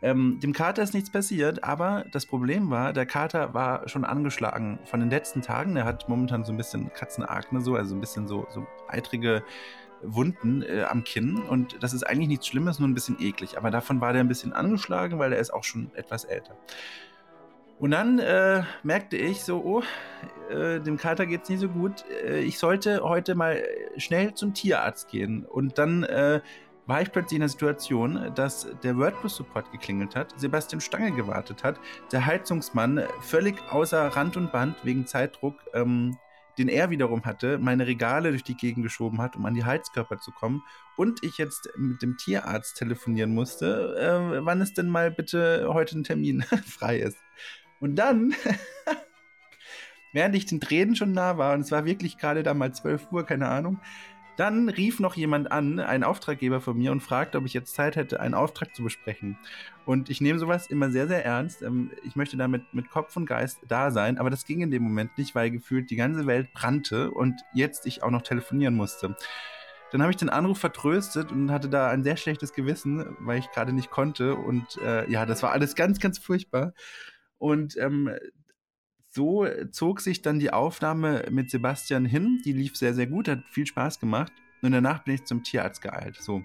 Ähm, 0.00 0.38
dem 0.40 0.52
Kater 0.52 0.82
ist 0.82 0.94
nichts 0.94 1.10
passiert, 1.10 1.64
aber 1.64 2.04
das 2.12 2.26
Problem 2.26 2.70
war, 2.70 2.92
der 2.92 3.06
Kater 3.06 3.52
war 3.54 3.88
schon 3.88 4.04
angeschlagen 4.04 4.78
von 4.84 5.00
den 5.00 5.10
letzten 5.10 5.42
Tagen. 5.42 5.76
Er 5.76 5.84
hat 5.84 6.08
momentan 6.08 6.44
so 6.44 6.52
ein 6.52 6.56
bisschen 6.56 6.92
Katzenakne, 6.92 7.60
so, 7.60 7.74
also 7.74 7.94
ein 7.94 8.00
bisschen 8.00 8.28
so, 8.28 8.46
so 8.50 8.66
eitrige 8.86 9.42
Wunden 10.02 10.62
äh, 10.62 10.84
am 10.84 11.02
Kinn. 11.02 11.36
Und 11.36 11.82
das 11.82 11.92
ist 11.92 12.04
eigentlich 12.04 12.28
nichts 12.28 12.46
Schlimmes, 12.46 12.78
nur 12.78 12.88
ein 12.88 12.94
bisschen 12.94 13.20
eklig. 13.20 13.58
Aber 13.58 13.70
davon 13.70 14.00
war 14.00 14.12
der 14.12 14.22
ein 14.22 14.28
bisschen 14.28 14.52
angeschlagen, 14.52 15.18
weil 15.18 15.32
er 15.32 15.40
ist 15.40 15.52
auch 15.52 15.64
schon 15.64 15.90
etwas 15.94 16.24
älter. 16.24 16.56
Und 17.80 17.92
dann 17.92 18.18
äh, 18.18 18.62
merkte 18.82 19.16
ich 19.16 19.44
so, 19.44 19.62
oh, 19.64 19.82
äh, 20.52 20.80
dem 20.80 20.96
Kater 20.96 21.26
geht 21.26 21.44
es 21.44 21.48
nicht 21.48 21.60
so 21.60 21.68
gut. 21.68 22.04
Äh, 22.24 22.40
ich 22.40 22.58
sollte 22.58 23.02
heute 23.02 23.34
mal 23.34 23.62
schnell 23.96 24.34
zum 24.34 24.52
Tierarzt 24.52 25.08
gehen. 25.08 25.44
Und 25.44 25.78
dann 25.78 26.02
äh, 26.02 26.40
war 26.88 27.02
ich 27.02 27.12
plötzlich 27.12 27.36
in 27.36 27.40
der 27.40 27.50
Situation, 27.50 28.32
dass 28.34 28.66
der 28.82 28.96
WordPress-Support 28.96 29.70
geklingelt 29.70 30.16
hat, 30.16 30.32
Sebastian 30.40 30.80
Stange 30.80 31.12
gewartet 31.12 31.62
hat, 31.62 31.78
der 32.10 32.24
Heizungsmann 32.24 33.02
völlig 33.20 33.56
außer 33.70 34.08
Rand 34.08 34.38
und 34.38 34.50
Band 34.52 34.74
wegen 34.84 35.06
Zeitdruck, 35.06 35.54
ähm, 35.74 36.16
den 36.56 36.68
er 36.68 36.88
wiederum 36.88 37.26
hatte, 37.26 37.58
meine 37.58 37.86
Regale 37.86 38.30
durch 38.30 38.42
die 38.42 38.56
Gegend 38.56 38.84
geschoben 38.84 39.20
hat, 39.20 39.36
um 39.36 39.44
an 39.44 39.52
die 39.52 39.66
Heizkörper 39.66 40.18
zu 40.18 40.32
kommen 40.32 40.62
und 40.96 41.22
ich 41.22 41.36
jetzt 41.36 41.68
mit 41.76 42.00
dem 42.00 42.16
Tierarzt 42.16 42.78
telefonieren 42.78 43.34
musste, 43.34 43.94
äh, 43.98 44.44
wann 44.44 44.62
es 44.62 44.72
denn 44.72 44.88
mal 44.88 45.10
bitte 45.10 45.68
heute 45.68 45.98
ein 45.98 46.04
Termin 46.04 46.40
frei 46.66 47.00
ist. 47.00 47.18
Und 47.80 47.96
dann 47.96 48.34
während 50.14 50.34
ich 50.34 50.46
den 50.46 50.60
Tränen 50.60 50.96
schon 50.96 51.12
nah 51.12 51.36
war, 51.36 51.54
und 51.54 51.60
es 51.60 51.70
war 51.70 51.84
wirklich 51.84 52.16
gerade 52.16 52.42
da 52.42 52.54
mal 52.54 52.72
12 52.72 53.12
Uhr, 53.12 53.26
keine 53.26 53.48
Ahnung, 53.48 53.78
dann 54.38 54.68
rief 54.68 55.00
noch 55.00 55.16
jemand 55.16 55.50
an, 55.50 55.80
ein 55.80 56.04
Auftraggeber 56.04 56.60
von 56.60 56.78
mir, 56.78 56.92
und 56.92 57.00
fragte, 57.00 57.38
ob 57.38 57.44
ich 57.44 57.54
jetzt 57.54 57.74
Zeit 57.74 57.96
hätte, 57.96 58.20
einen 58.20 58.34
Auftrag 58.34 58.74
zu 58.74 58.84
besprechen. 58.84 59.36
Und 59.84 60.10
ich 60.10 60.20
nehme 60.20 60.38
sowas 60.38 60.68
immer 60.68 60.90
sehr, 60.90 61.08
sehr 61.08 61.24
ernst. 61.24 61.62
Ähm, 61.62 61.90
ich 62.04 62.14
möchte 62.14 62.36
damit 62.36 62.62
mit 62.72 62.88
Kopf 62.88 63.16
und 63.16 63.26
Geist 63.26 63.58
da 63.66 63.90
sein, 63.90 64.16
aber 64.16 64.30
das 64.30 64.44
ging 64.44 64.60
in 64.60 64.70
dem 64.70 64.84
Moment 64.84 65.18
nicht, 65.18 65.34
weil 65.34 65.50
gefühlt 65.50 65.90
die 65.90 65.96
ganze 65.96 66.26
Welt 66.26 66.52
brannte 66.52 67.10
und 67.10 67.40
jetzt 67.52 67.84
ich 67.86 68.02
auch 68.04 68.10
noch 68.10 68.22
telefonieren 68.22 68.74
musste. 68.74 69.16
Dann 69.90 70.02
habe 70.02 70.12
ich 70.12 70.16
den 70.16 70.28
Anruf 70.28 70.58
vertröstet 70.58 71.32
und 71.32 71.50
hatte 71.50 71.68
da 71.68 71.88
ein 71.88 72.04
sehr 72.04 72.16
schlechtes 72.16 72.52
Gewissen, 72.52 73.16
weil 73.20 73.38
ich 73.38 73.50
gerade 73.50 73.72
nicht 73.72 73.90
konnte. 73.90 74.36
Und 74.36 74.76
äh, 74.84 75.10
ja, 75.10 75.26
das 75.26 75.42
war 75.42 75.50
alles 75.50 75.74
ganz, 75.74 75.98
ganz 75.98 76.18
furchtbar. 76.18 76.74
Und 77.38 77.76
ähm, 77.78 78.10
so 79.18 79.46
zog 79.72 80.00
sich 80.00 80.22
dann 80.22 80.38
die 80.38 80.52
Aufnahme 80.52 81.24
mit 81.30 81.50
Sebastian 81.50 82.04
hin. 82.04 82.40
Die 82.44 82.52
lief 82.52 82.76
sehr, 82.76 82.94
sehr 82.94 83.08
gut, 83.08 83.26
hat 83.26 83.42
viel 83.50 83.66
Spaß 83.66 83.98
gemacht. 83.98 84.32
Und 84.62 84.70
danach 84.70 85.02
bin 85.02 85.14
ich 85.16 85.24
zum 85.24 85.42
Tierarzt 85.42 85.82
geeilt. 85.82 86.16
So. 86.20 86.44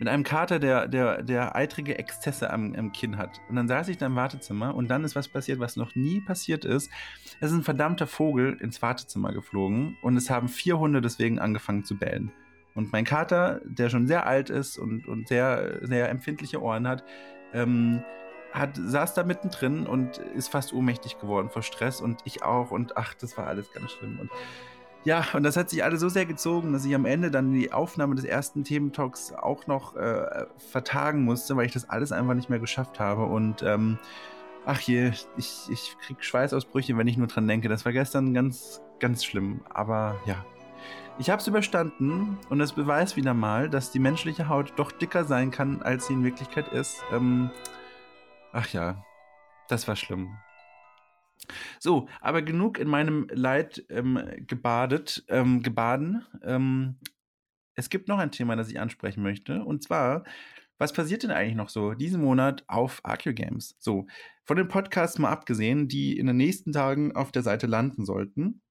Mit 0.00 0.08
einem 0.08 0.24
Kater, 0.24 0.58
der, 0.58 0.88
der, 0.88 1.22
der 1.22 1.54
eitrige 1.54 1.96
Exzesse 1.96 2.50
am, 2.50 2.74
am 2.74 2.90
Kinn 2.90 3.18
hat. 3.18 3.40
Und 3.48 3.54
dann 3.54 3.68
saß 3.68 3.88
ich 3.88 3.98
da 3.98 4.06
im 4.06 4.16
Wartezimmer 4.16 4.74
und 4.74 4.88
dann 4.88 5.04
ist 5.04 5.14
was 5.14 5.28
passiert, 5.28 5.60
was 5.60 5.76
noch 5.76 5.94
nie 5.94 6.20
passiert 6.20 6.64
ist. 6.64 6.90
Es 7.40 7.52
ist 7.52 7.56
ein 7.56 7.62
verdammter 7.62 8.08
Vogel 8.08 8.56
ins 8.60 8.82
Wartezimmer 8.82 9.32
geflogen 9.32 9.96
und 10.02 10.16
es 10.16 10.30
haben 10.30 10.48
vier 10.48 10.78
Hunde 10.78 11.00
deswegen 11.00 11.38
angefangen 11.38 11.84
zu 11.84 11.96
bellen. 11.96 12.32
Und 12.74 12.92
mein 12.92 13.04
Kater, 13.04 13.60
der 13.64 13.90
schon 13.90 14.08
sehr 14.08 14.26
alt 14.26 14.50
ist 14.50 14.76
und, 14.76 15.06
und 15.06 15.28
sehr, 15.28 15.78
sehr 15.82 16.08
empfindliche 16.10 16.62
Ohren 16.62 16.86
hat, 16.86 17.04
ähm, 17.52 18.02
hat, 18.52 18.70
saß 18.76 19.14
da 19.14 19.24
mittendrin 19.24 19.86
und 19.86 20.18
ist 20.18 20.48
fast 20.48 20.72
ohnmächtig 20.72 21.18
geworden 21.20 21.50
vor 21.50 21.62
Stress 21.62 22.00
und 22.00 22.20
ich 22.24 22.42
auch 22.42 22.70
und 22.70 22.96
ach, 22.96 23.14
das 23.14 23.36
war 23.36 23.46
alles 23.46 23.72
ganz 23.72 23.92
schlimm. 23.92 24.18
Und 24.20 24.30
ja, 25.04 25.24
und 25.32 25.42
das 25.42 25.56
hat 25.56 25.70
sich 25.70 25.84
alles 25.84 26.00
so 26.00 26.08
sehr 26.08 26.26
gezogen, 26.26 26.72
dass 26.72 26.84
ich 26.84 26.94
am 26.94 27.06
Ende 27.06 27.30
dann 27.30 27.52
die 27.52 27.72
Aufnahme 27.72 28.14
des 28.14 28.24
ersten 28.24 28.64
Thementalks 28.64 29.32
auch 29.32 29.66
noch 29.66 29.96
äh, 29.96 30.46
vertagen 30.56 31.24
musste, 31.24 31.56
weil 31.56 31.66
ich 31.66 31.72
das 31.72 31.88
alles 31.88 32.12
einfach 32.12 32.34
nicht 32.34 32.50
mehr 32.50 32.58
geschafft 32.58 32.98
habe. 32.98 33.24
Und 33.24 33.62
ähm, 33.62 33.98
ach 34.66 34.80
je, 34.80 35.12
ich, 35.36 35.68
ich 35.70 35.96
krieg 36.00 36.22
Schweißausbrüche, 36.22 36.96
wenn 36.98 37.06
ich 37.06 37.16
nur 37.16 37.28
dran 37.28 37.46
denke. 37.46 37.68
Das 37.68 37.84
war 37.84 37.92
gestern 37.92 38.34
ganz, 38.34 38.82
ganz 38.98 39.24
schlimm. 39.24 39.60
Aber 39.72 40.16
ja, 40.26 40.44
Ich 41.20 41.30
habe 41.30 41.40
es 41.40 41.48
überstanden 41.48 42.38
und 42.48 42.60
es 42.60 42.72
beweist 42.72 43.16
wieder 43.16 43.34
mal, 43.34 43.68
dass 43.68 43.90
die 43.90 43.98
menschliche 43.98 44.48
Haut 44.48 44.72
doch 44.76 44.92
dicker 44.92 45.24
sein 45.24 45.50
kann, 45.50 45.82
als 45.82 46.06
sie 46.06 46.12
in 46.14 46.22
Wirklichkeit 46.22 46.68
ist. 46.68 47.02
Ähm, 47.12 47.50
ach 48.52 48.72
ja, 48.72 49.04
das 49.68 49.88
war 49.88 49.96
schlimm. 49.96 50.36
So, 51.78 52.08
aber 52.20 52.42
genug 52.42 52.78
in 52.78 52.88
meinem 52.88 53.28
Leid 53.30 53.84
ähm, 53.88 54.20
gebadet, 54.46 55.24
ähm, 55.28 55.62
gebaden. 55.62 56.26
Ähm, 56.42 56.98
es 57.74 57.90
gibt 57.90 58.08
noch 58.08 58.18
ein 58.18 58.32
Thema, 58.32 58.56
das 58.56 58.68
ich 58.68 58.80
ansprechen 58.80 59.22
möchte. 59.22 59.64
Und 59.64 59.82
zwar, 59.82 60.24
was 60.78 60.92
passiert 60.92 61.22
denn 61.22 61.30
eigentlich 61.30 61.54
noch 61.54 61.68
so 61.68 61.94
diesen 61.94 62.22
Monat 62.22 62.64
auf 62.66 63.00
Arcue 63.04 63.34
Games? 63.34 63.76
So, 63.78 64.06
von 64.44 64.56
den 64.56 64.68
Podcasts 64.68 65.18
mal 65.18 65.30
abgesehen, 65.30 65.88
die 65.88 66.18
in 66.18 66.26
den 66.26 66.36
nächsten 66.36 66.72
Tagen 66.72 67.14
auf 67.14 67.32
der 67.32 67.42
Seite 67.42 67.66
landen 67.66 68.04
sollten 68.04 68.62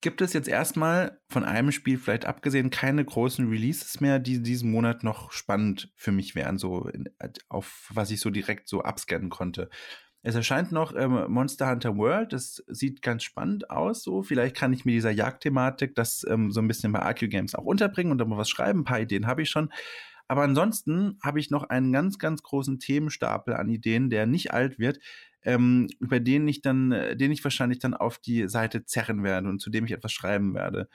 gibt 0.00 0.20
es 0.20 0.32
jetzt 0.32 0.48
erstmal 0.48 1.20
von 1.28 1.44
einem 1.44 1.72
Spiel 1.72 1.98
vielleicht 1.98 2.24
abgesehen 2.24 2.70
keine 2.70 3.04
großen 3.04 3.48
Releases 3.48 4.00
mehr, 4.00 4.18
die 4.18 4.42
diesen 4.42 4.70
Monat 4.70 5.04
noch 5.04 5.32
spannend 5.32 5.92
für 5.96 6.12
mich 6.12 6.34
wären, 6.34 6.58
so 6.58 6.86
in, 6.88 7.08
auf 7.48 7.88
was 7.92 8.10
ich 8.10 8.20
so 8.20 8.30
direkt 8.30 8.68
so 8.68 8.82
abscannen 8.82 9.30
konnte. 9.30 9.68
Es 10.24 10.36
erscheint 10.36 10.70
noch 10.70 10.94
ähm, 10.94 11.24
Monster 11.28 11.68
Hunter 11.68 11.96
World. 11.96 12.32
Das 12.32 12.62
sieht 12.68 13.02
ganz 13.02 13.24
spannend 13.24 13.70
aus. 13.70 14.04
So, 14.04 14.22
vielleicht 14.22 14.56
kann 14.56 14.72
ich 14.72 14.84
mir 14.84 14.92
dieser 14.92 15.10
Jagdthematik 15.10 15.96
das 15.96 16.24
ähm, 16.28 16.52
so 16.52 16.60
ein 16.60 16.68
bisschen 16.68 16.92
bei 16.92 17.02
AQ 17.02 17.28
Games 17.28 17.56
auch 17.56 17.64
unterbringen 17.64 18.12
und 18.12 18.18
da 18.18 18.24
mal 18.24 18.38
was 18.38 18.48
schreiben. 18.48 18.80
Ein 18.80 18.84
paar 18.84 19.00
Ideen 19.00 19.26
habe 19.26 19.42
ich 19.42 19.50
schon. 19.50 19.72
Aber 20.32 20.44
ansonsten 20.44 21.18
habe 21.22 21.40
ich 21.40 21.50
noch 21.50 21.64
einen 21.64 21.92
ganz, 21.92 22.18
ganz 22.18 22.42
großen 22.42 22.78
Themenstapel 22.78 23.52
an 23.52 23.68
Ideen, 23.68 24.08
der 24.08 24.24
nicht 24.24 24.54
alt 24.54 24.78
wird, 24.78 24.98
ähm, 25.42 25.88
über 25.98 26.20
den 26.20 26.48
ich 26.48 26.62
dann, 26.62 26.90
äh, 26.90 27.14
den 27.18 27.30
ich 27.32 27.44
wahrscheinlich 27.44 27.80
dann 27.80 27.92
auf 27.92 28.16
die 28.16 28.48
Seite 28.48 28.86
zerren 28.86 29.24
werde 29.24 29.50
und 29.50 29.60
zu 29.60 29.68
dem 29.68 29.84
ich 29.84 29.92
etwas 29.92 30.10
schreiben 30.12 30.54
werde. 30.54 30.88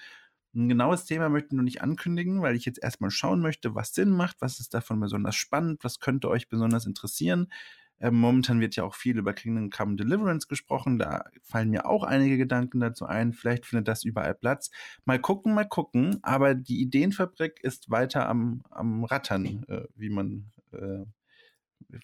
Ein 0.55 0.69
genaues 0.69 1.05
Thema 1.05 1.29
möchte 1.29 1.49
ich 1.49 1.53
noch 1.53 1.63
nicht 1.63 1.83
ankündigen, 1.83 2.41
weil 2.41 2.55
ich 2.55 2.65
jetzt 2.65 2.81
erstmal 2.81 3.11
schauen 3.11 3.39
möchte, 3.39 3.75
was 3.75 3.93
Sinn 3.93 4.09
macht, 4.09 4.37
was 4.39 4.59
ist 4.59 4.73
davon 4.73 4.99
besonders 4.99 5.35
spannend, 5.35 5.83
was 5.83 5.99
könnte 5.99 6.29
euch 6.29 6.49
besonders 6.49 6.87
interessieren. 6.87 7.51
Ähm, 7.99 8.15
momentan 8.15 8.59
wird 8.59 8.75
ja 8.75 8.83
auch 8.83 8.95
viel 8.95 9.17
über 9.17 9.33
Kingdom 9.33 9.69
Come 9.69 9.95
Deliverance 9.95 10.47
gesprochen. 10.47 10.99
Da 10.99 11.25
fallen 11.41 11.69
mir 11.69 11.85
auch 11.85 12.03
einige 12.03 12.37
Gedanken 12.37 12.79
dazu 12.79 13.05
ein. 13.05 13.33
Vielleicht 13.33 13.65
findet 13.65 13.87
das 13.87 14.03
überall 14.03 14.35
Platz. 14.35 14.69
Mal 15.05 15.19
gucken, 15.19 15.53
mal 15.53 15.67
gucken. 15.67 16.19
Aber 16.21 16.53
die 16.53 16.81
Ideenfabrik 16.81 17.59
ist 17.63 17.89
weiter 17.89 18.29
am, 18.29 18.61
am 18.69 19.03
Rattern, 19.03 19.65
äh, 19.67 19.85
wie 19.95 20.09
man 20.09 20.51
äh, 20.71 21.05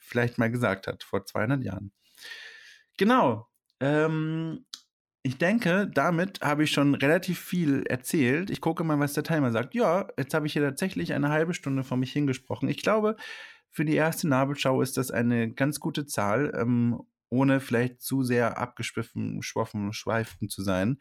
vielleicht 0.02 0.38
mal 0.38 0.52
gesagt 0.52 0.88
hat, 0.88 1.04
vor 1.04 1.26
200 1.26 1.64
Jahren. 1.64 1.92
Genau. 2.98 3.48
Ähm, 3.80 4.66
ich 5.26 5.38
denke, 5.38 5.90
damit 5.94 6.42
habe 6.42 6.66
ich 6.66 6.72
schon 6.72 6.96
relativ 6.96 7.40
viel 7.40 7.84
erzählt. 7.88 8.50
Ich 8.50 8.60
gucke 8.60 8.84
mal, 8.84 9.00
was 9.00 9.14
der 9.14 9.24
Timer 9.24 9.52
sagt. 9.52 9.74
Ja, 9.74 10.08
jetzt 10.18 10.34
habe 10.34 10.48
ich 10.48 10.54
hier 10.54 10.62
tatsächlich 10.62 11.14
eine 11.14 11.30
halbe 11.30 11.54
Stunde 11.54 11.86
vor 11.86 11.98
mich 11.98 12.12
hingesprochen. 12.12 12.68
Ich 12.68 12.82
glaube, 12.82 13.16
für 13.74 13.86
die 13.86 13.96
erste 13.96 14.28
Nabelschau 14.28 14.82
ist 14.82 14.98
das 14.98 15.12
eine 15.12 15.52
ganz 15.52 15.80
gute 15.80 16.06
Zahl, 16.06 16.54
ähm, 16.56 17.02
ohne 17.30 17.60
vielleicht 17.60 18.02
zu 18.02 18.24
sehr 18.24 18.60
abgeschwiffen, 18.60 19.42
schwaffen, 19.42 19.92
schweifen 19.92 20.48
zu 20.48 20.62
sein. 20.62 21.00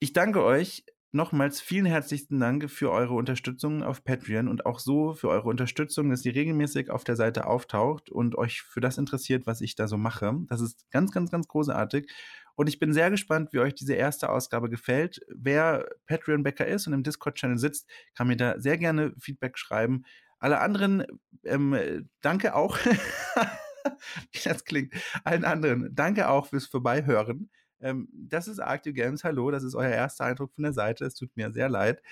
Ich 0.00 0.12
danke 0.12 0.42
euch 0.42 0.84
nochmals 1.12 1.60
vielen 1.60 1.86
herzlichen 1.86 2.40
Dank 2.40 2.68
für 2.68 2.90
eure 2.90 3.14
Unterstützung 3.14 3.84
auf 3.84 4.02
Patreon 4.02 4.48
und 4.48 4.66
auch 4.66 4.80
so 4.80 5.12
für 5.12 5.28
eure 5.28 5.48
Unterstützung, 5.48 6.10
dass 6.10 6.24
ihr 6.24 6.34
regelmäßig 6.34 6.90
auf 6.90 7.04
der 7.04 7.14
Seite 7.14 7.46
auftaucht 7.46 8.10
und 8.10 8.36
euch 8.36 8.62
für 8.62 8.80
das 8.80 8.98
interessiert, 8.98 9.46
was 9.46 9.60
ich 9.60 9.76
da 9.76 9.86
so 9.86 9.96
mache. 9.96 10.34
Das 10.48 10.60
ist 10.60 10.90
ganz, 10.90 11.12
ganz, 11.12 11.30
ganz 11.30 11.46
großartig. 11.46 12.10
Und 12.56 12.68
ich 12.68 12.80
bin 12.80 12.92
sehr 12.92 13.10
gespannt, 13.10 13.52
wie 13.52 13.60
euch 13.60 13.74
diese 13.74 13.94
erste 13.94 14.28
Ausgabe 14.28 14.68
gefällt. 14.68 15.20
Wer 15.28 15.88
Patreon-Bäcker 16.06 16.66
ist 16.66 16.88
und 16.88 16.94
im 16.94 17.04
Discord-Channel 17.04 17.58
sitzt, 17.58 17.88
kann 18.14 18.26
mir 18.26 18.36
da 18.36 18.58
sehr 18.58 18.76
gerne 18.76 19.14
Feedback 19.20 19.56
schreiben. 19.56 20.04
Alle 20.42 20.60
anderen, 20.60 21.04
ähm, 21.44 22.08
danke 22.20 22.56
auch. 22.56 22.76
wie 24.32 24.40
das 24.42 24.64
klingt. 24.64 24.92
Allen 25.22 25.44
anderen, 25.44 25.94
danke 25.94 26.28
auch 26.28 26.46
fürs 26.46 26.66
Vorbeihören. 26.66 27.48
Ähm, 27.80 28.08
das 28.12 28.48
ist 28.48 28.58
Arctic 28.58 28.96
Games. 28.96 29.22
Hallo, 29.22 29.52
das 29.52 29.62
ist 29.62 29.76
euer 29.76 29.92
erster 29.92 30.24
Eindruck 30.24 30.52
von 30.52 30.64
der 30.64 30.72
Seite. 30.72 31.04
Es 31.04 31.14
tut 31.14 31.30
mir 31.36 31.52
sehr 31.52 31.68
leid. 31.68 32.02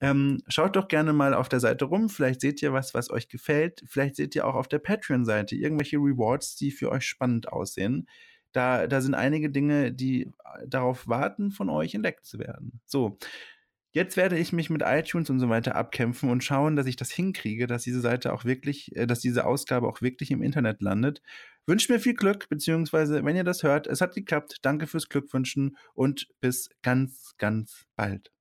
Ähm, 0.00 0.42
schaut 0.48 0.74
doch 0.74 0.88
gerne 0.88 1.12
mal 1.12 1.32
auf 1.32 1.48
der 1.48 1.60
Seite 1.60 1.84
rum. 1.84 2.08
Vielleicht 2.08 2.40
seht 2.40 2.60
ihr 2.60 2.72
was, 2.72 2.92
was 2.92 3.08
euch 3.08 3.28
gefällt. 3.28 3.84
Vielleicht 3.86 4.16
seht 4.16 4.34
ihr 4.34 4.48
auch 4.48 4.56
auf 4.56 4.66
der 4.66 4.80
Patreon-Seite 4.80 5.54
irgendwelche 5.54 5.98
Rewards, 5.98 6.56
die 6.56 6.72
für 6.72 6.90
euch 6.90 7.06
spannend 7.06 7.52
aussehen. 7.52 8.08
Da, 8.50 8.88
da 8.88 9.00
sind 9.00 9.14
einige 9.14 9.48
Dinge, 9.48 9.92
die 9.92 10.22
äh, 10.22 10.66
darauf 10.66 11.06
warten, 11.06 11.52
von 11.52 11.70
euch 11.70 11.94
entdeckt 11.94 12.26
zu 12.26 12.40
werden. 12.40 12.80
So. 12.84 13.16
Jetzt 13.96 14.18
werde 14.18 14.36
ich 14.36 14.52
mich 14.52 14.68
mit 14.68 14.82
iTunes 14.84 15.30
und 15.30 15.40
so 15.40 15.48
weiter 15.48 15.74
abkämpfen 15.74 16.28
und 16.28 16.44
schauen, 16.44 16.76
dass 16.76 16.84
ich 16.84 16.96
das 16.96 17.10
hinkriege, 17.10 17.66
dass 17.66 17.84
diese 17.84 18.02
Seite 18.02 18.34
auch 18.34 18.44
wirklich, 18.44 18.94
äh, 18.94 19.06
dass 19.06 19.20
diese 19.20 19.46
Ausgabe 19.46 19.88
auch 19.88 20.02
wirklich 20.02 20.30
im 20.30 20.42
Internet 20.42 20.82
landet. 20.82 21.22
Wünscht 21.64 21.88
mir 21.88 21.98
viel 21.98 22.12
Glück, 22.12 22.46
beziehungsweise, 22.50 23.24
wenn 23.24 23.36
ihr 23.36 23.42
das 23.42 23.62
hört, 23.62 23.86
es 23.86 24.02
hat 24.02 24.14
geklappt. 24.14 24.58
Danke 24.60 24.86
fürs 24.86 25.08
Glückwünschen 25.08 25.78
und 25.94 26.28
bis 26.42 26.68
ganz, 26.82 27.32
ganz 27.38 27.86
bald. 27.96 28.35